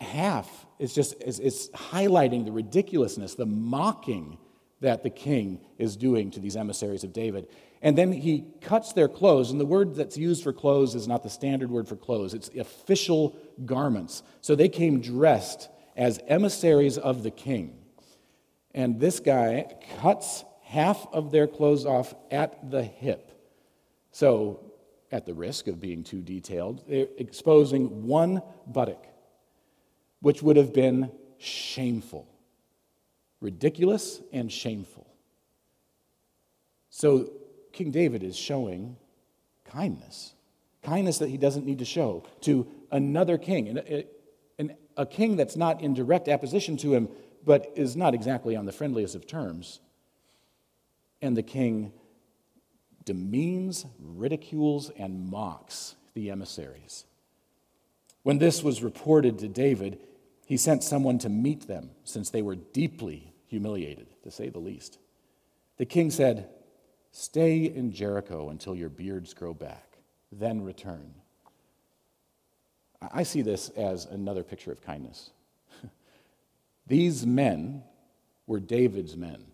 half, 0.01 0.49
it's 0.79 0.93
just 0.93 1.15
it's, 1.21 1.39
it's 1.39 1.69
highlighting 1.69 2.43
the 2.43 2.51
ridiculousness, 2.51 3.35
the 3.35 3.45
mocking 3.45 4.37
that 4.81 5.03
the 5.03 5.09
king 5.09 5.59
is 5.77 5.95
doing 5.95 6.31
to 6.31 6.39
these 6.39 6.55
emissaries 6.55 7.03
of 7.03 7.13
David. 7.13 7.47
And 7.81 7.97
then 7.97 8.11
he 8.11 8.45
cuts 8.61 8.93
their 8.93 9.07
clothes, 9.07 9.51
and 9.51 9.59
the 9.59 9.65
word 9.65 9.95
that's 9.95 10.17
used 10.17 10.43
for 10.43 10.53
clothes 10.53 10.95
is 10.95 11.07
not 11.07 11.23
the 11.23 11.29
standard 11.29 11.69
word 11.69 11.87
for 11.87 11.95
clothes, 11.95 12.33
it's 12.33 12.49
official 12.49 13.35
garments. 13.65 14.23
So 14.41 14.55
they 14.55 14.69
came 14.69 15.01
dressed 15.01 15.69
as 15.95 16.19
emissaries 16.27 16.97
of 16.97 17.23
the 17.23 17.31
king. 17.31 17.77
And 18.73 18.99
this 18.99 19.19
guy 19.19 19.73
cuts 19.99 20.43
half 20.63 21.07
of 21.13 21.31
their 21.31 21.47
clothes 21.47 21.85
off 21.85 22.13
at 22.31 22.69
the 22.69 22.83
hip. 22.83 23.31
So 24.11 24.73
at 25.11 25.25
the 25.25 25.33
risk 25.33 25.67
of 25.67 25.79
being 25.79 26.03
too 26.03 26.21
detailed, 26.21 26.83
they're 26.87 27.07
exposing 27.17 28.07
one 28.07 28.41
buttock, 28.67 29.05
which 30.19 30.41
would 30.41 30.57
have 30.57 30.73
been 30.73 31.11
shameful, 31.37 32.27
ridiculous 33.45 34.21
and 34.33 34.51
shameful. 34.51 35.05
So 36.89 37.31
King 37.73 37.91
David 37.91 38.23
is 38.23 38.35
showing 38.35 38.97
kindness, 39.65 40.33
kindness 40.81 41.19
that 41.19 41.29
he 41.29 41.37
doesn't 41.37 41.63
need 41.63 41.77
to 41.79 41.85
show 41.85 42.23
to 42.41 42.67
another 42.91 43.37
king, 43.37 43.77
and 44.57 44.75
a, 44.97 45.05
king 45.05 45.35
that's 45.35 45.55
not 45.55 45.81
in 45.81 45.93
direct 45.93 46.27
opposition 46.27 46.75
to 46.77 46.95
him, 46.95 47.07
but 47.45 47.71
is 47.75 47.95
not 47.95 48.15
exactly 48.15 48.55
on 48.55 48.65
the 48.65 48.71
friendliest 48.71 49.13
of 49.13 49.27
terms. 49.27 49.79
And 51.21 51.37
the 51.37 51.43
king 51.43 51.93
demeans, 53.03 53.85
ridicules, 53.99 54.89
and 54.97 55.29
mocks 55.29 55.95
the 56.15 56.31
emissaries. 56.31 57.05
When 58.23 58.39
this 58.39 58.63
was 58.63 58.81
reported 58.81 59.37
to 59.39 59.47
David, 59.47 59.99
he 60.47 60.57
sent 60.57 60.83
someone 60.83 61.19
to 61.19 61.29
meet 61.29 61.67
them, 61.67 61.91
since 62.03 62.31
they 62.31 62.41
were 62.41 62.55
deeply 62.55 63.34
humiliated, 63.47 64.07
to 64.23 64.31
say 64.31 64.49
the 64.49 64.59
least. 64.59 64.99
The 65.77 65.85
king 65.85 66.11
said, 66.11 66.49
Stay 67.11 67.63
in 67.63 67.91
Jericho 67.91 68.49
until 68.49 68.75
your 68.75 68.89
beards 68.89 69.33
grow 69.33 69.53
back, 69.53 69.97
then 70.31 70.61
return. 70.61 71.13
I 73.13 73.23
see 73.23 73.41
this 73.41 73.69
as 73.69 74.05
another 74.05 74.43
picture 74.43 74.71
of 74.71 74.81
kindness. 74.81 75.31
These 76.87 77.25
men 77.25 77.83
were 78.47 78.59
David's 78.59 79.15
men. 79.15 79.45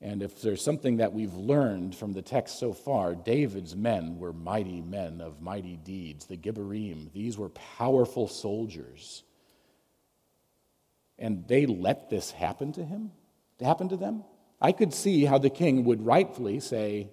And 0.00 0.20
if 0.20 0.42
there's 0.42 0.62
something 0.62 0.96
that 0.96 1.12
we've 1.12 1.34
learned 1.34 1.94
from 1.94 2.12
the 2.12 2.22
text 2.22 2.58
so 2.58 2.72
far, 2.72 3.14
David's 3.14 3.76
men 3.76 4.18
were 4.18 4.32
mighty 4.32 4.80
men 4.80 5.20
of 5.20 5.40
mighty 5.40 5.76
deeds, 5.76 6.26
the 6.26 6.36
Gibborim. 6.36 7.12
These 7.12 7.38
were 7.38 7.50
powerful 7.50 8.26
soldiers. 8.26 9.22
And 11.18 11.46
they 11.46 11.66
let 11.66 12.10
this 12.10 12.30
happen 12.30 12.72
to 12.72 12.84
him, 12.84 13.12
to 13.58 13.64
happen 13.64 13.88
to 13.90 13.96
them. 13.96 14.24
I 14.60 14.72
could 14.72 14.94
see 14.94 15.24
how 15.24 15.38
the 15.38 15.50
king 15.50 15.84
would 15.84 16.04
rightfully 16.04 16.60
say, 16.60 17.08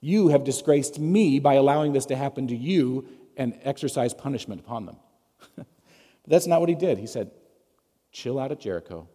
You 0.00 0.28
have 0.28 0.44
disgraced 0.44 0.98
me 0.98 1.38
by 1.38 1.54
allowing 1.54 1.92
this 1.92 2.06
to 2.06 2.16
happen 2.16 2.48
to 2.48 2.56
you 2.56 3.06
and 3.36 3.58
exercise 3.62 4.14
punishment 4.14 4.60
upon 4.60 4.86
them. 4.86 4.96
but 5.56 5.66
that's 6.26 6.46
not 6.46 6.60
what 6.60 6.68
he 6.68 6.74
did. 6.74 6.98
He 6.98 7.06
said, 7.06 7.30
Chill 8.12 8.38
out 8.38 8.52
at 8.52 8.60
Jericho, 8.60 9.08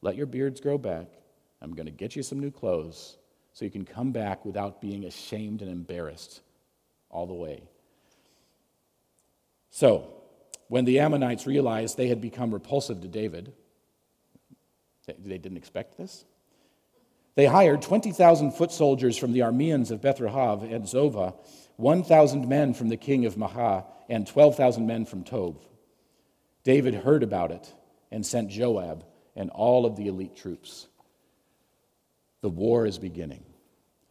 let 0.00 0.16
your 0.16 0.26
beards 0.26 0.60
grow 0.60 0.78
back 0.78 1.08
I'm 1.60 1.74
going 1.74 1.86
to 1.86 1.92
get 1.92 2.16
you 2.16 2.22
some 2.22 2.40
new 2.40 2.50
clothes 2.50 3.16
so 3.52 3.64
you 3.64 3.70
can 3.70 3.84
come 3.84 4.12
back 4.12 4.44
without 4.44 4.80
being 4.80 5.04
ashamed 5.04 5.62
and 5.62 5.70
embarrassed 5.70 6.40
all 7.10 7.26
the 7.26 7.34
way. 7.34 7.62
So, 9.70 10.17
when 10.68 10.84
the 10.84 11.00
Ammonites 11.00 11.46
realized 11.46 11.96
they 11.96 12.08
had 12.08 12.20
become 12.20 12.52
repulsive 12.52 13.00
to 13.00 13.08
David, 13.08 13.52
they 15.06 15.38
didn't 15.38 15.56
expect 15.56 15.96
this. 15.96 16.24
They 17.34 17.46
hired 17.46 17.82
20,000 17.82 18.52
foot 18.52 18.72
soldiers 18.72 19.16
from 19.16 19.32
the 19.32 19.40
Arameans 19.40 19.90
of 19.90 20.02
Beth-rehob 20.02 20.72
and 20.72 20.84
Zobah, 20.84 21.34
1,000 21.76 22.48
men 22.48 22.74
from 22.74 22.88
the 22.88 22.96
king 22.96 23.24
of 23.26 23.36
Maacah, 23.36 23.84
and 24.08 24.26
12,000 24.26 24.86
men 24.86 25.04
from 25.04 25.22
Tob. 25.22 25.60
David 26.64 26.94
heard 26.94 27.22
about 27.22 27.50
it 27.50 27.72
and 28.10 28.26
sent 28.26 28.50
Joab 28.50 29.04
and 29.36 29.50
all 29.50 29.86
of 29.86 29.96
the 29.96 30.08
elite 30.08 30.36
troops. 30.36 30.88
The 32.40 32.48
war 32.50 32.86
is 32.86 32.98
beginning. 32.98 33.44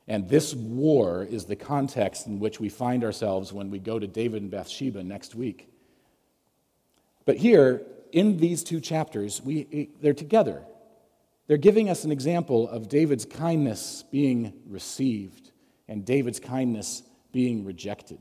And 0.07 0.29
this 0.29 0.55
war 0.55 1.23
is 1.23 1.45
the 1.45 1.55
context 1.55 2.27
in 2.27 2.39
which 2.39 2.59
we 2.59 2.69
find 2.69 3.03
ourselves 3.03 3.51
when 3.51 3.69
we 3.69 3.79
go 3.79 3.99
to 3.99 4.07
David 4.07 4.41
and 4.41 4.51
Bathsheba 4.51 5.03
next 5.03 5.35
week. 5.35 5.69
But 7.27 7.35
here, 7.35 7.81
in 8.13 8.37
these 8.37 8.63
two 8.63 8.79
chapters, 8.79 9.41
we, 9.43 9.67
eh, 9.73 9.85
they're 10.01 10.13
together. 10.13 10.63
They're 11.47 11.57
giving 11.57 11.89
us 11.89 12.05
an 12.05 12.11
example 12.11 12.69
of 12.69 12.87
David's 12.87 13.25
kindness 13.25 14.05
being 14.09 14.53
received 14.65 15.51
and 15.89 16.05
David's 16.05 16.39
kindness 16.39 17.03
being 17.33 17.65
rejected. 17.65 18.19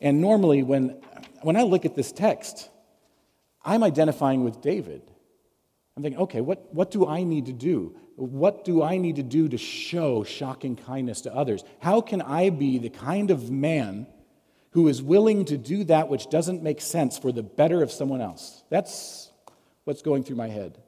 And 0.00 0.20
normally, 0.20 0.62
when, 0.62 1.00
when 1.42 1.56
I 1.56 1.62
look 1.62 1.84
at 1.84 1.96
this 1.96 2.12
text, 2.12 2.70
I'm 3.64 3.82
identifying 3.82 4.44
with 4.44 4.60
David. 4.60 5.02
I'm 5.96 6.04
thinking, 6.04 6.20
okay, 6.22 6.40
what, 6.40 6.72
what 6.72 6.92
do 6.92 7.06
I 7.08 7.24
need 7.24 7.46
to 7.46 7.52
do? 7.52 7.96
What 8.14 8.64
do 8.64 8.84
I 8.84 8.98
need 8.98 9.16
to 9.16 9.24
do 9.24 9.48
to 9.48 9.58
show 9.58 10.22
shocking 10.22 10.76
kindness 10.76 11.22
to 11.22 11.34
others? 11.34 11.64
How 11.80 12.00
can 12.00 12.22
I 12.22 12.50
be 12.50 12.78
the 12.78 12.90
kind 12.90 13.32
of 13.32 13.50
man 13.50 14.06
who 14.72 14.88
is 14.88 15.02
willing 15.02 15.44
to 15.46 15.56
do 15.56 15.84
that 15.84 16.08
which 16.08 16.28
doesn't 16.28 16.62
make 16.62 16.80
sense 16.80 17.18
for 17.18 17.32
the 17.32 17.42
better 17.42 17.82
of 17.82 17.92
someone 17.92 18.20
else? 18.20 18.64
That's 18.70 19.30
what's 19.84 20.02
going 20.02 20.24
through 20.24 20.36
my 20.36 20.48
head. 20.48 20.78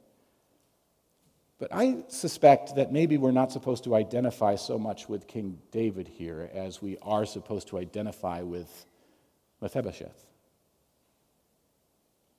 But 1.59 1.69
I 1.73 2.05
suspect 2.09 2.77
that 2.77 2.93
maybe 2.93 3.17
we're 3.17 3.31
not 3.31 3.53
supposed 3.53 3.85
to 3.85 3.95
identify 3.95 4.57
so 4.57 4.79
much 4.79 5.09
with 5.09 5.27
King 5.27 5.59
David 5.71 6.09
here 6.09 6.51
as 6.53 6.83
we 6.83 6.99
are 7.01 7.25
supposed 7.25 7.69
to 7.69 7.79
identify 7.79 8.43
with 8.43 8.87
Mephibosheth. 9.61 10.27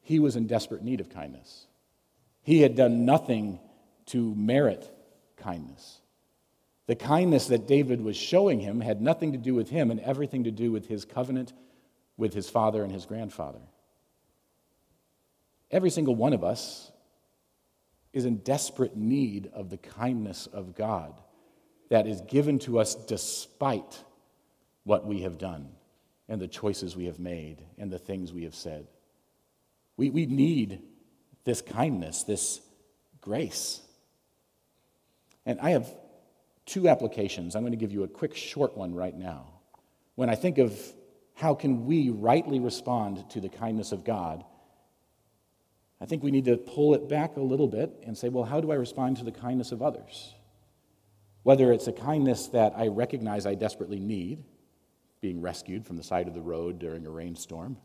He 0.01 0.19
was 0.19 0.35
in 0.35 0.47
desperate 0.47 0.83
need 0.83 0.99
of 0.99 1.09
kindness. 1.09 1.65
He 2.43 2.61
had 2.61 2.75
done 2.75 3.05
nothing 3.05 3.59
to 4.07 4.35
merit 4.35 4.87
kindness. 5.37 5.99
The 6.87 6.95
kindness 6.95 7.47
that 7.47 7.67
David 7.67 8.01
was 8.01 8.15
showing 8.15 8.59
him 8.59 8.79
had 8.79 9.01
nothing 9.01 9.31
to 9.31 9.37
do 9.37 9.55
with 9.55 9.69
him 9.69 9.89
and 9.89 9.99
everything 9.99 10.43
to 10.43 10.51
do 10.51 10.71
with 10.71 10.87
his 10.87 11.03
covenant 11.03 11.53
with 12.17 12.33
his 12.33 12.49
father 12.49 12.83
and 12.83 12.91
his 12.91 13.05
grandfather. 13.05 13.61
Every 15.71 15.89
single 15.89 16.15
one 16.15 16.33
of 16.33 16.43
us 16.43 16.91
is 18.13 18.25
in 18.25 18.37
desperate 18.37 18.95
need 18.95 19.49
of 19.53 19.69
the 19.69 19.77
kindness 19.77 20.47
of 20.47 20.75
God 20.75 21.19
that 21.89 22.07
is 22.07 22.21
given 22.21 22.59
to 22.59 22.79
us 22.79 22.95
despite 22.95 24.03
what 24.83 25.05
we 25.05 25.21
have 25.21 25.37
done 25.37 25.69
and 26.29 26.39
the 26.39 26.47
choices 26.47 26.95
we 26.95 27.05
have 27.05 27.19
made 27.19 27.57
and 27.77 27.91
the 27.91 27.99
things 27.99 28.31
we 28.31 28.43
have 28.43 28.55
said. 28.55 28.87
We, 29.97 30.09
we 30.09 30.25
need 30.27 30.81
this 31.43 31.61
kindness, 31.61 32.23
this 32.23 32.61
grace. 33.21 33.81
And 35.45 35.59
I 35.59 35.71
have 35.71 35.91
two 36.65 36.87
applications. 36.87 37.55
I'm 37.55 37.61
going 37.61 37.71
to 37.71 37.77
give 37.77 37.91
you 37.91 38.03
a 38.03 38.07
quick 38.07 38.35
short 38.35 38.75
one 38.75 38.93
right 38.93 39.15
now. 39.15 39.47
When 40.15 40.29
I 40.29 40.35
think 40.35 40.57
of 40.57 40.79
how 41.33 41.53
can 41.53 41.85
we 41.85 42.09
rightly 42.09 42.59
respond 42.59 43.29
to 43.31 43.39
the 43.39 43.49
kindness 43.49 43.91
of 43.91 44.03
God, 44.03 44.43
I 45.99 46.05
think 46.05 46.23
we 46.23 46.31
need 46.31 46.45
to 46.45 46.57
pull 46.57 46.93
it 46.93 47.07
back 47.07 47.37
a 47.37 47.41
little 47.41 47.67
bit 47.67 48.03
and 48.05 48.17
say, 48.17 48.29
well, 48.29 48.43
how 48.43 48.61
do 48.61 48.71
I 48.71 48.75
respond 48.75 49.17
to 49.17 49.23
the 49.23 49.31
kindness 49.31 49.71
of 49.71 49.81
others? 49.81 50.33
Whether 51.43 51.71
it's 51.71 51.87
a 51.87 51.93
kindness 51.93 52.47
that 52.47 52.73
I 52.75 52.87
recognize 52.87 53.45
I 53.45 53.55
desperately 53.55 53.99
need, 53.99 54.43
being 55.21 55.41
rescued 55.41 55.85
from 55.85 55.97
the 55.97 56.03
side 56.03 56.27
of 56.27 56.33
the 56.33 56.41
road 56.41 56.79
during 56.79 57.05
a 57.05 57.09
rainstorm, 57.09 57.77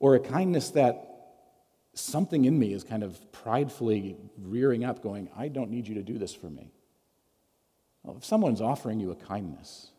or 0.00 0.14
a 0.14 0.20
kindness 0.20 0.70
that 0.70 1.08
something 1.94 2.44
in 2.44 2.58
me 2.58 2.72
is 2.72 2.84
kind 2.84 3.02
of 3.02 3.30
pridefully 3.32 4.16
rearing 4.38 4.84
up, 4.84 5.02
going, 5.02 5.28
I 5.36 5.48
don't 5.48 5.70
need 5.70 5.86
you 5.86 5.94
to 5.96 6.02
do 6.02 6.18
this 6.18 6.34
for 6.34 6.50
me. 6.50 6.72
Well, 8.02 8.16
if 8.16 8.24
someone's 8.24 8.60
offering 8.60 9.00
you 9.00 9.10
a 9.10 9.16
kindness, 9.16 9.90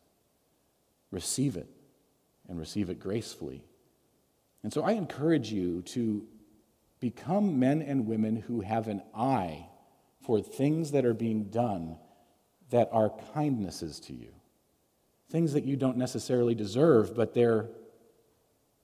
receive 1.11 1.55
it 1.55 1.69
and 2.47 2.59
receive 2.59 2.89
it 2.89 2.99
gracefully. 2.99 3.63
And 4.63 4.73
so 4.73 4.83
I 4.83 4.93
encourage 4.93 5.51
you 5.51 5.81
to 5.83 6.25
become 6.99 7.59
men 7.59 7.81
and 7.81 8.07
women 8.07 8.35
who 8.35 8.61
have 8.61 8.87
an 8.87 9.01
eye 9.15 9.67
for 10.21 10.41
things 10.41 10.91
that 10.91 11.05
are 11.05 11.13
being 11.13 11.45
done 11.45 11.97
that 12.69 12.89
are 12.91 13.11
kindnesses 13.33 13.99
to 13.99 14.13
you. 14.13 14.29
Things 15.29 15.53
that 15.53 15.65
you 15.65 15.75
don't 15.75 15.97
necessarily 15.97 16.55
deserve, 16.55 17.15
but 17.15 17.33
they're 17.33 17.69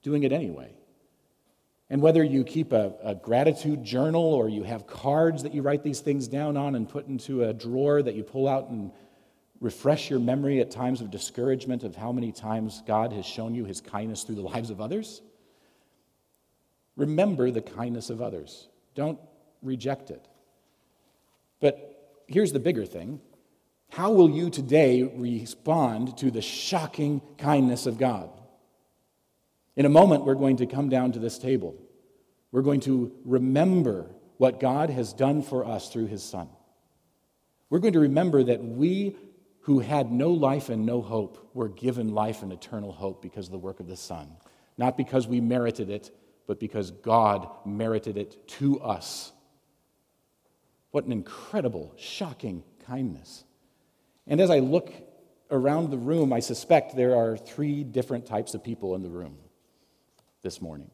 doing 0.02 0.24
it 0.24 0.32
anyway. 0.32 0.74
And 1.90 2.02
whether 2.02 2.24
you 2.24 2.44
keep 2.44 2.72
a, 2.72 2.94
a, 3.04 3.16
gratitude 3.16 3.84
journal 3.84 4.22
or 4.22 4.48
you 4.48 4.64
have 4.64 4.86
cards 4.86 5.42
that 5.44 5.56
you 5.56 5.64
write 5.64 5.84
these 5.84 6.02
things 6.02 6.28
down 6.28 6.56
on 6.56 6.76
and 6.76 6.88
put 6.88 7.08
into 7.08 7.44
a 7.46 7.54
drawer 7.54 8.04
that 8.04 8.14
you 8.14 8.24
pull 8.24 8.48
out 8.48 8.70
and 8.70 8.92
refresh 9.60 10.10
your 10.10 10.20
memory 10.20 10.62
at 10.62 10.72
times 10.72 11.02
of 11.02 11.12
discouragement 11.12 11.84
of 11.84 11.96
how 11.96 12.12
many 12.12 12.32
times 12.32 12.82
God 12.88 13.12
has 13.14 13.26
shown 13.26 13.54
you 13.54 13.66
his 13.66 13.82
kindness 13.82 14.24
through 14.24 14.36
the 14.36 14.42
lives 14.42 14.70
of 14.70 14.80
others, 14.80 15.22
remember 16.96 17.52
the 17.52 17.62
kindness 17.62 18.10
of 18.10 18.22
others. 18.22 18.70
Don't 18.96 19.20
reject 19.62 20.12
it. 20.12 20.28
But 21.60 22.24
here's 22.28 22.54
the 22.54 22.60
bigger 22.60 22.86
thing 22.86 23.20
how 23.90 24.12
will 24.12 24.30
you 24.30 24.50
today 24.50 25.04
respond 25.04 26.18
to 26.20 26.30
the 26.32 26.42
shocking 26.42 27.22
kindness 27.38 27.86
of 27.86 27.98
God? 27.98 28.30
In 29.76 29.86
a 29.86 29.90
moment, 29.90 30.26
we're 30.26 30.36
going 30.36 30.58
to 30.58 30.68
come 30.68 30.90
down 30.90 31.14
to 31.14 31.20
this 31.20 31.38
table. 31.40 31.76
We're 32.52 32.62
going 32.62 32.82
to 32.82 33.12
remember 33.26 34.08
what 34.38 34.60
God 34.60 34.90
has 34.90 35.14
done 35.14 35.42
for 35.42 35.66
us 35.66 35.90
through 35.90 36.08
his 36.08 36.24
Son. 36.24 36.50
We're 37.70 37.80
going 37.80 37.94
to 37.94 38.00
remember 38.00 38.44
that 38.44 38.64
we 38.64 39.16
who 39.70 39.78
had 39.78 40.12
no 40.12 40.32
life 40.32 40.70
and 40.70 40.84
no 40.84 41.00
hope 41.00 41.52
were 41.54 41.70
given 41.70 42.12
life 42.12 42.42
and 42.42 42.52
eternal 42.52 42.92
hope 42.92 43.22
because 43.22 43.46
of 43.46 43.52
the 43.52 43.58
work 43.60 43.80
of 43.80 43.86
the 43.86 43.96
Son. 43.96 44.36
Not 44.80 44.98
because 44.98 45.28
we 45.28 45.42
merited 45.42 45.92
it, 45.92 46.10
but 46.48 46.60
because 46.60 46.90
God 46.90 47.48
merited 47.68 48.18
it 48.18 48.48
to 48.58 48.80
us. 48.82 49.32
What 50.90 51.06
an 51.06 51.12
incredible, 51.12 51.94
shocking 51.98 52.64
kindness. 52.88 53.44
And 54.26 54.42
as 54.42 54.50
I 54.50 54.58
look 54.58 54.92
around 55.52 55.92
the 55.92 56.00
room, 56.00 56.34
I 56.34 56.40
suspect 56.40 56.96
there 56.96 57.16
are 57.16 57.38
three 57.38 57.84
different 57.84 58.26
types 58.26 58.56
of 58.56 58.64
people 58.64 58.96
in 58.96 59.04
the 59.04 59.10
room 59.12 59.38
this 60.42 60.64
morning. 60.64 60.90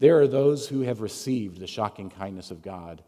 There 0.00 0.20
are 0.20 0.26
those 0.26 0.66
who 0.66 0.80
have 0.80 1.00
received 1.00 1.60
the 1.60 1.68
shocking 1.68 2.10
kindness 2.10 2.50
of 2.50 2.60
God 2.60 3.04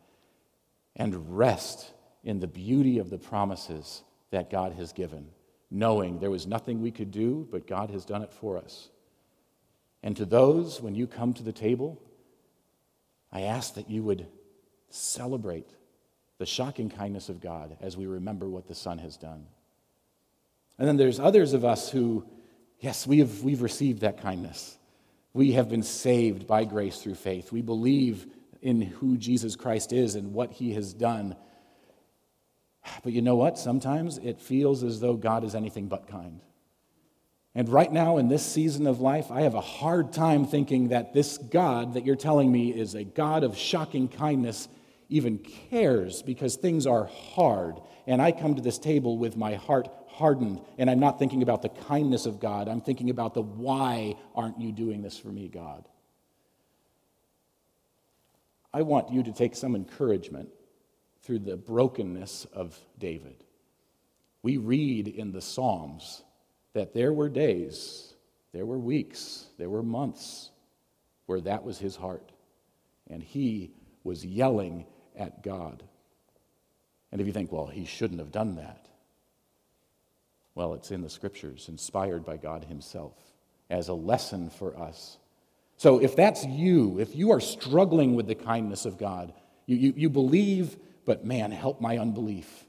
and 0.95 1.37
rest 1.37 1.91
in 2.23 2.39
the 2.39 2.47
beauty 2.47 3.01
of 3.01 3.11
the 3.11 3.19
promises 3.19 4.05
that 4.33 4.51
God 4.51 4.73
has 4.73 4.93
given, 4.93 5.29
knowing 5.71 6.19
there 6.19 6.31
was 6.31 6.47
nothing 6.47 6.83
we 6.83 6.91
could 6.91 7.13
do, 7.13 7.47
but 7.51 7.67
God 7.67 7.91
has 7.91 8.05
done 8.05 8.23
it 8.23 8.33
for 8.33 8.59
us. 8.59 8.89
And 10.03 10.17
to 10.17 10.25
those, 10.25 10.81
when 10.81 10.97
you 10.97 11.07
come 11.07 11.33
to 11.35 11.43
the 11.45 11.53
table, 11.53 12.03
I 13.31 13.43
ask 13.43 13.75
that 13.75 13.89
you 13.89 14.03
would 14.03 14.27
celebrate 14.91 15.71
the 16.39 16.47
shocking 16.47 16.91
kindness 16.91 17.29
of 17.29 17.41
God 17.41 17.77
as 17.81 17.97
we 17.97 18.07
remember 18.07 18.49
what 18.49 18.67
the 18.67 18.75
Son 18.75 18.99
has 18.99 19.17
done. 19.17 19.47
And 20.79 20.89
then 20.89 20.97
there's 20.97 21.21
others 21.21 21.53
of 21.53 21.65
us 21.65 21.91
who, 21.91 22.27
yes, 22.81 23.07
we 23.07 23.21
have, 23.21 23.45
we've 23.45 23.63
received 23.63 24.01
that 24.01 24.21
kindness. 24.21 24.77
We 25.35 25.53
have 25.53 25.69
been 25.69 25.83
saved 25.83 26.47
by 26.47 26.65
grace 26.65 26.99
through 26.99 27.15
faith. 27.15 27.53
We 27.53 27.63
believe 27.63 28.27
in 28.61 28.81
who 28.81 29.17
Jesus 29.17 29.57
Christ 29.57 29.93
is 29.93 30.15
and 30.15 30.33
what 30.33 30.53
he 30.53 30.73
has 30.75 30.93
done. 30.93 31.37
But 33.03 33.13
you 33.13 33.23
know 33.23 33.37
what? 33.37 33.59
Sometimes 33.59 34.19
it 34.19 34.41
feels 34.41 34.83
as 34.83 35.01
though 35.01 35.15
God 35.15 35.45
is 35.45 35.55
anything 35.55 35.89
but 35.89 36.09
kind. 36.09 36.41
And 37.55 37.69
right 37.69 37.93
now, 37.93 38.17
in 38.17 38.29
this 38.29 38.45
season 38.45 38.87
of 38.87 39.01
life, 39.01 39.31
I 39.31 39.43
have 39.43 39.55
a 39.55 39.61
hard 39.61 40.13
time 40.13 40.47
thinking 40.47 40.89
that 40.89 41.13
this 41.13 41.37
God 41.37 41.95
that 41.95 42.07
you're 42.07 42.17
telling 42.17 42.51
me 42.51 42.71
is 42.71 42.95
a 42.95 43.05
God 43.05 43.45
of 43.45 43.57
shocking 43.59 44.09
kindness 44.09 44.69
even 45.11 45.39
cares 45.39 46.23
because 46.23 46.57
things 46.57 46.87
are 46.87 47.05
hard. 47.05 47.77
And 48.07 48.23
I 48.23 48.33
come 48.33 48.55
to 48.55 48.63
this 48.63 48.79
table 48.79 49.19
with 49.19 49.37
my 49.37 49.55
heart 49.55 49.89
hardened, 50.09 50.61
and 50.79 50.91
I'm 50.91 51.01
not 51.01 51.19
thinking 51.19 51.43
about 51.43 51.63
the 51.63 51.69
kindness 51.69 52.27
of 52.27 52.41
God. 52.41 52.69
I'm 52.69 52.81
thinking 52.81 53.11
about 53.11 53.35
the 53.35 53.43
why 53.43 54.17
aren't 54.35 54.61
you 54.61 54.73
doing 54.73 55.03
this 55.03 55.19
for 55.19 55.29
me, 55.29 55.49
God? 55.49 55.87
I 58.73 58.83
want 58.83 59.11
you 59.11 59.23
to 59.23 59.33
take 59.33 59.55
some 59.55 59.75
encouragement 59.75 60.49
through 61.23 61.41
the 61.41 61.57
brokenness 61.57 62.47
of 62.53 62.79
David. 62.99 63.45
We 64.43 64.57
read 64.57 65.09
in 65.09 65.33
the 65.33 65.41
Psalms 65.41 66.23
that 66.75 66.95
there 66.95 67.13
were 67.13 67.29
days, 67.29 68.15
there 68.53 68.67
were 68.67 68.79
weeks, 68.79 69.47
there 69.59 69.71
were 69.71 69.83
months 69.83 70.51
where 71.27 71.41
that 71.43 71.65
was 71.65 71.79
his 71.79 71.97
heart. 71.97 72.33
And 73.09 73.23
he 73.23 73.71
was 74.05 74.25
yelling 74.25 74.87
at 75.17 75.43
God. 75.43 75.83
And 77.11 77.21
if 77.21 77.27
you 77.27 77.33
think, 77.33 77.53
well, 77.53 77.67
he 77.67 77.85
shouldn't 77.85 78.21
have 78.21 78.33
done 78.33 78.57
that, 78.57 78.89
well, 80.55 80.75
it's 80.75 80.91
in 80.91 81.03
the 81.03 81.09
scriptures, 81.09 81.69
inspired 81.69 82.25
by 82.25 82.37
God 82.37 82.65
himself, 82.65 83.15
as 83.71 83.89
a 83.89 83.95
lesson 83.95 84.51
for 84.51 84.79
us. 84.79 85.19
So 85.77 85.99
if 85.99 86.15
that's 86.15 86.45
you, 86.45 87.01
if 87.01 87.17
you 87.17 87.33
are 87.33 87.41
struggling 87.41 88.15
with 88.15 88.27
the 88.27 88.35
kindness 88.35 88.85
of 88.85 88.99
God, 88.99 89.33
you, 89.67 89.77
you, 89.77 89.95
you 89.97 90.11
believe, 90.11 90.77
but 91.05 91.25
man, 91.25 91.51
help 91.51 91.81
my 91.81 91.99
unbelief. 91.99 92.65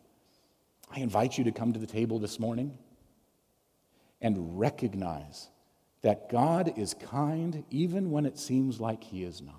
I 0.91 0.99
invite 0.99 1.37
you 1.37 1.43
to 1.45 1.51
come 1.51 1.73
to 1.73 1.79
the 1.79 1.87
table 1.87 2.19
this 2.19 2.39
morning 2.39 2.77
and 4.21 4.59
recognize 4.59 5.49
that 6.01 6.29
God 6.29 6.77
is 6.77 6.93
kind 6.93 7.63
even 7.69 8.11
when 8.11 8.25
it 8.25 8.37
seems 8.37 8.79
like 8.79 9.03
He 9.03 9.23
is 9.23 9.41
not. 9.41 9.55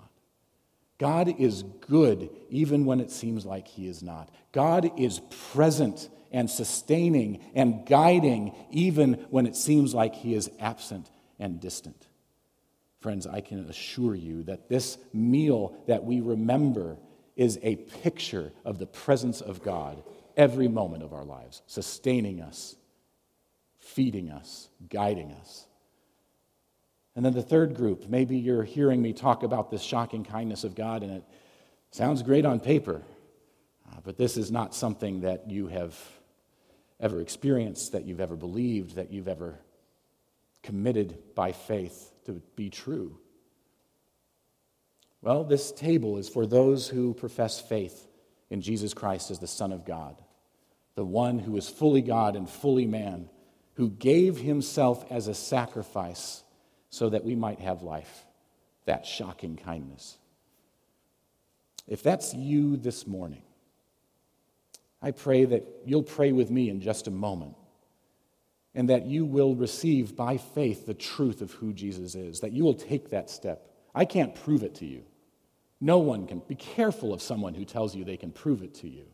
God 0.97 1.39
is 1.39 1.63
good 1.63 2.29
even 2.49 2.85
when 2.85 3.01
it 3.01 3.11
seems 3.11 3.45
like 3.45 3.67
He 3.67 3.87
is 3.87 4.01
not. 4.01 4.29
God 4.51 4.97
is 4.97 5.19
present 5.53 6.09
and 6.31 6.49
sustaining 6.49 7.41
and 7.53 7.85
guiding 7.85 8.53
even 8.71 9.13
when 9.29 9.45
it 9.45 9.55
seems 9.55 9.93
like 9.93 10.15
He 10.15 10.33
is 10.33 10.49
absent 10.59 11.09
and 11.39 11.59
distant. 11.59 12.07
Friends, 13.01 13.27
I 13.27 13.41
can 13.41 13.69
assure 13.69 14.15
you 14.15 14.43
that 14.43 14.69
this 14.69 14.97
meal 15.13 15.75
that 15.87 16.03
we 16.03 16.21
remember 16.21 16.97
is 17.35 17.59
a 17.61 17.75
picture 17.75 18.53
of 18.63 18.79
the 18.79 18.85
presence 18.85 19.41
of 19.41 19.61
God 19.61 20.03
every 20.37 20.67
moment 20.67 21.03
of 21.03 21.13
our 21.13 21.25
lives, 21.25 21.61
sustaining 21.67 22.41
us, 22.41 22.75
feeding 23.79 24.29
us, 24.29 24.69
guiding 24.89 25.31
us. 25.31 25.67
And 27.15 27.23
then 27.25 27.33
the 27.33 27.41
third 27.41 27.75
group, 27.75 28.09
maybe 28.09 28.37
you're 28.37 28.63
hearing 28.63 29.01
me 29.01 29.13
talk 29.13 29.43
about 29.43 29.71
this 29.71 29.81
shocking 29.81 30.23
kindness 30.23 30.63
of 30.63 30.75
God, 30.75 31.03
and 31.03 31.11
it 31.11 31.23
sounds 31.91 32.23
great 32.23 32.45
on 32.45 32.59
paper, 32.59 33.03
uh, 33.89 33.99
but 34.03 34.17
this 34.17 34.35
is 34.35 34.51
not 34.51 34.75
something 34.75 35.21
that 35.21 35.49
you 35.49 35.67
have 35.67 35.97
ever 36.99 37.21
experienced, 37.21 37.93
that 37.93 38.05
you've 38.05 38.19
ever 38.19 38.35
believed, 38.35 38.95
that 38.95 39.11
you've 39.11 39.27
ever 39.27 39.59
committed 40.63 41.17
by 41.35 41.51
faith 41.51 42.11
to 42.25 42.41
be 42.55 42.69
true. 42.69 43.17
Well, 45.25 45.43
this 45.43 45.71
table 45.71 46.19
is 46.19 46.29
for 46.29 46.45
those 46.45 46.87
who 46.87 47.15
profess 47.15 47.59
faith 47.59 48.07
in 48.51 48.61
Jesus 48.61 48.93
Christ 48.93 49.31
as 49.31 49.39
the 49.39 49.47
Son 49.47 49.71
of 49.71 49.83
God, 49.83 50.21
the 50.93 51.03
one 51.03 51.39
who 51.39 51.57
is 51.57 51.67
fully 51.67 52.03
God 52.03 52.35
and 52.35 52.47
fully 52.47 52.85
man, 52.85 53.27
who 53.73 53.89
gave 53.89 54.37
himself 54.37 55.03
as 55.09 55.27
a 55.27 55.33
sacrifice 55.33 56.43
so 56.91 57.09
that 57.09 57.25
we 57.25 57.33
might 57.33 57.59
have 57.59 57.81
life. 57.81 58.23
That 58.85 59.07
shocking 59.07 59.55
kindness. 59.55 60.19
If 61.87 62.03
that's 62.03 62.35
you 62.35 62.77
this 62.77 63.07
morning, 63.07 63.41
I 65.01 65.09
pray 65.09 65.45
that 65.45 65.65
you'll 65.87 66.03
pray 66.03 66.33
with 66.33 66.51
me 66.51 66.69
in 66.69 66.81
just 66.81 67.07
a 67.07 67.11
moment 67.11 67.55
and 68.75 68.91
that 68.91 69.07
you 69.07 69.25
will 69.25 69.55
receive 69.55 70.15
by 70.15 70.37
faith 70.37 70.85
the 70.85 70.93
truth 70.93 71.41
of 71.41 71.51
who 71.53 71.73
Jesus 71.73 72.13
is, 72.13 72.41
that 72.41 72.51
you 72.51 72.63
will 72.63 72.75
take 72.75 73.09
that 73.09 73.31
step. 73.31 73.71
I 73.95 74.05
can't 74.05 74.35
prove 74.35 74.61
it 74.61 74.75
to 74.75 74.85
you. 74.85 75.01
No 75.81 75.99
one 75.99 76.27
can. 76.27 76.39
Be 76.47 76.55
careful 76.55 77.13
of 77.13 77.21
someone 77.21 77.53
who 77.53 77.65
tells 77.65 77.95
you 77.95 78.03
they 78.03 78.17
can 78.17 78.31
prove 78.31 78.63
it 78.63 78.73
to 78.75 78.87
you. 78.87 79.05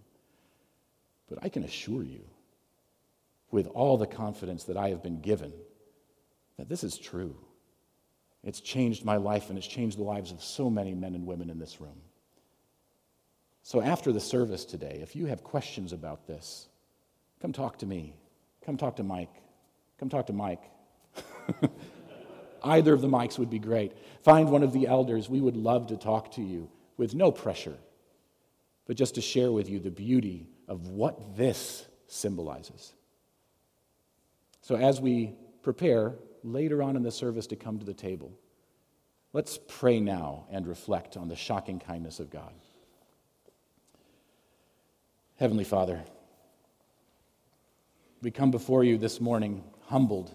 But 1.27 1.39
I 1.41 1.49
can 1.49 1.63
assure 1.63 2.03
you, 2.03 2.21
with 3.51 3.67
all 3.67 3.97
the 3.97 4.07
confidence 4.07 4.65
that 4.65 4.77
I 4.77 4.89
have 4.89 5.01
been 5.01 5.21
given, 5.21 5.53
that 6.57 6.69
this 6.69 6.83
is 6.83 6.97
true. 6.97 7.35
It's 8.43 8.59
changed 8.59 9.05
my 9.05 9.17
life 9.17 9.49
and 9.49 9.57
it's 9.57 9.67
changed 9.67 9.97
the 9.97 10.03
lives 10.03 10.31
of 10.31 10.43
so 10.43 10.69
many 10.69 10.93
men 10.93 11.15
and 11.15 11.25
women 11.25 11.49
in 11.49 11.59
this 11.59 11.79
room. 11.79 12.01
So, 13.63 13.81
after 13.81 14.11
the 14.11 14.19
service 14.19 14.65
today, 14.65 14.99
if 15.01 15.15
you 15.15 15.27
have 15.27 15.43
questions 15.43 15.93
about 15.93 16.25
this, 16.27 16.67
come 17.41 17.53
talk 17.53 17.77
to 17.79 17.85
me. 17.85 18.15
Come 18.65 18.77
talk 18.77 18.95
to 18.97 19.03
Mike. 19.03 19.33
Come 19.99 20.09
talk 20.09 20.27
to 20.27 20.33
Mike. 20.33 20.63
Either 22.63 22.93
of 22.93 23.01
the 23.01 23.07
mics 23.07 23.39
would 23.39 23.49
be 23.49 23.59
great. 23.59 23.93
Find 24.23 24.49
one 24.49 24.63
of 24.63 24.73
the 24.73 24.87
elders. 24.87 25.29
We 25.29 25.41
would 25.41 25.57
love 25.57 25.87
to 25.87 25.97
talk 25.97 26.31
to 26.33 26.41
you 26.41 26.69
with 26.97 27.15
no 27.15 27.31
pressure, 27.31 27.77
but 28.85 28.95
just 28.95 29.15
to 29.15 29.21
share 29.21 29.51
with 29.51 29.69
you 29.69 29.79
the 29.79 29.91
beauty 29.91 30.47
of 30.67 30.89
what 30.89 31.35
this 31.35 31.85
symbolizes. 32.07 32.93
So, 34.61 34.75
as 34.75 35.01
we 35.01 35.33
prepare 35.63 36.13
later 36.43 36.83
on 36.83 36.95
in 36.95 37.03
the 37.03 37.11
service 37.11 37.47
to 37.47 37.55
come 37.55 37.79
to 37.79 37.85
the 37.85 37.93
table, 37.93 38.31
let's 39.33 39.59
pray 39.67 39.99
now 39.99 40.45
and 40.51 40.67
reflect 40.67 41.17
on 41.17 41.27
the 41.27 41.35
shocking 41.35 41.79
kindness 41.79 42.19
of 42.19 42.29
God. 42.29 42.53
Heavenly 45.37 45.63
Father, 45.63 46.03
we 48.21 48.29
come 48.29 48.51
before 48.51 48.83
you 48.83 48.99
this 48.99 49.19
morning 49.19 49.63
humbled 49.87 50.31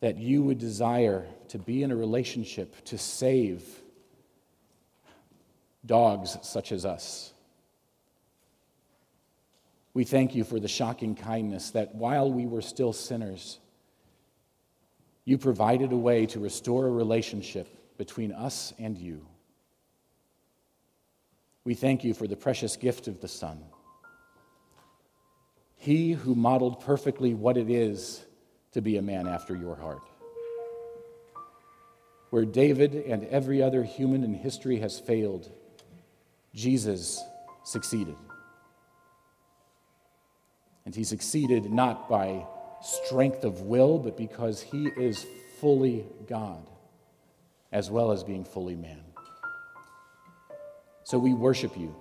that 0.00 0.18
you 0.18 0.42
would 0.42 0.58
desire 0.58 1.26
to 1.48 1.58
be 1.58 1.82
in 1.82 1.90
a 1.90 1.96
relationship 1.96 2.84
to 2.84 2.98
save 2.98 3.64
dogs 5.84 6.36
such 6.42 6.72
as 6.72 6.84
us. 6.84 7.32
We 9.94 10.04
thank 10.04 10.34
you 10.34 10.44
for 10.44 10.60
the 10.60 10.68
shocking 10.68 11.14
kindness 11.14 11.70
that 11.70 11.94
while 11.94 12.30
we 12.30 12.46
were 12.46 12.60
still 12.60 12.92
sinners, 12.92 13.58
you 15.24 15.38
provided 15.38 15.92
a 15.92 15.96
way 15.96 16.26
to 16.26 16.40
restore 16.40 16.86
a 16.86 16.90
relationship 16.90 17.68
between 17.96 18.32
us 18.32 18.74
and 18.78 18.98
you. 18.98 19.24
We 21.64 21.74
thank 21.74 22.04
you 22.04 22.12
for 22.14 22.26
the 22.26 22.36
precious 22.36 22.76
gift 22.76 23.08
of 23.08 23.20
the 23.20 23.28
Son 23.28 23.64
he 25.86 26.12
who 26.12 26.34
modeled 26.34 26.80
perfectly 26.80 27.32
what 27.32 27.56
it 27.56 27.70
is 27.70 28.24
to 28.76 28.82
be 28.82 28.98
a 28.98 29.02
man 29.02 29.26
after 29.26 29.56
your 29.56 29.74
heart. 29.74 30.02
Where 32.28 32.44
David 32.44 32.94
and 32.94 33.24
every 33.28 33.62
other 33.62 33.82
human 33.82 34.22
in 34.22 34.34
history 34.34 34.80
has 34.80 35.00
failed, 35.00 35.50
Jesus 36.54 37.24
succeeded. 37.64 38.16
And 40.84 40.94
he 40.94 41.04
succeeded 41.04 41.72
not 41.72 42.06
by 42.06 42.44
strength 42.82 43.44
of 43.44 43.62
will, 43.62 43.98
but 43.98 44.14
because 44.14 44.60
he 44.60 44.88
is 44.88 45.24
fully 45.58 46.04
God, 46.28 46.68
as 47.72 47.90
well 47.90 48.12
as 48.12 48.24
being 48.24 48.44
fully 48.44 48.76
man. 48.76 49.00
So 51.04 51.18
we 51.18 51.32
worship 51.32 51.78
you 51.78 51.96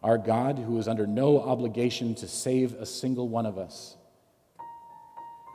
our 0.00 0.18
God, 0.18 0.60
who 0.60 0.78
is 0.78 0.86
under 0.86 1.08
no 1.08 1.40
obligation 1.40 2.14
to 2.16 2.28
save 2.28 2.74
a 2.74 2.86
single 2.86 3.28
one 3.28 3.46
of 3.46 3.58
us, 3.58 3.96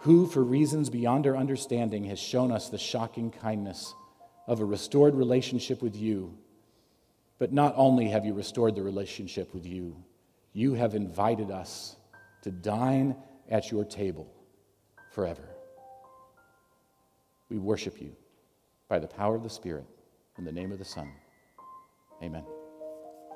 who, 0.02 0.26
for 0.26 0.43
reasons 0.43 0.89
beyond 0.89 1.28
our 1.28 1.38
understanding, 1.38 2.06
has 2.06 2.20
shown 2.20 2.52
us 2.52 2.70
the 2.70 2.78
shocking 2.78 3.30
kindness 3.30 3.93
of 4.47 4.60
a 4.60 4.66
restored 4.66 5.14
relationship 5.14 5.82
with 5.82 5.95
you. 5.95 6.36
But 7.38 7.54
not 7.54 7.74
only 7.78 8.10
have 8.10 8.26
you 8.26 8.34
restored 8.34 8.76
the 8.76 8.82
relationship 8.82 9.54
with 9.54 9.66
you, 9.66 9.95
you 10.54 10.74
have 10.74 10.95
invited 10.95 11.52
us 11.52 11.95
to 12.41 12.52
dine 12.52 13.16
at 13.49 13.72
your 13.72 13.86
table 13.86 14.28
forever. 15.14 15.47
We 17.49 17.60
worship 17.60 18.02
you 18.02 18.16
by 18.89 18.97
the 18.97 19.08
power 19.08 19.36
of 19.36 19.43
the 19.43 19.49
Spirit 19.49 19.86
in 20.38 20.45
the 20.45 20.52
name 20.52 20.72
of 20.72 20.80
the 20.80 20.86
Son. 20.86 21.12
Amen. 22.24 22.61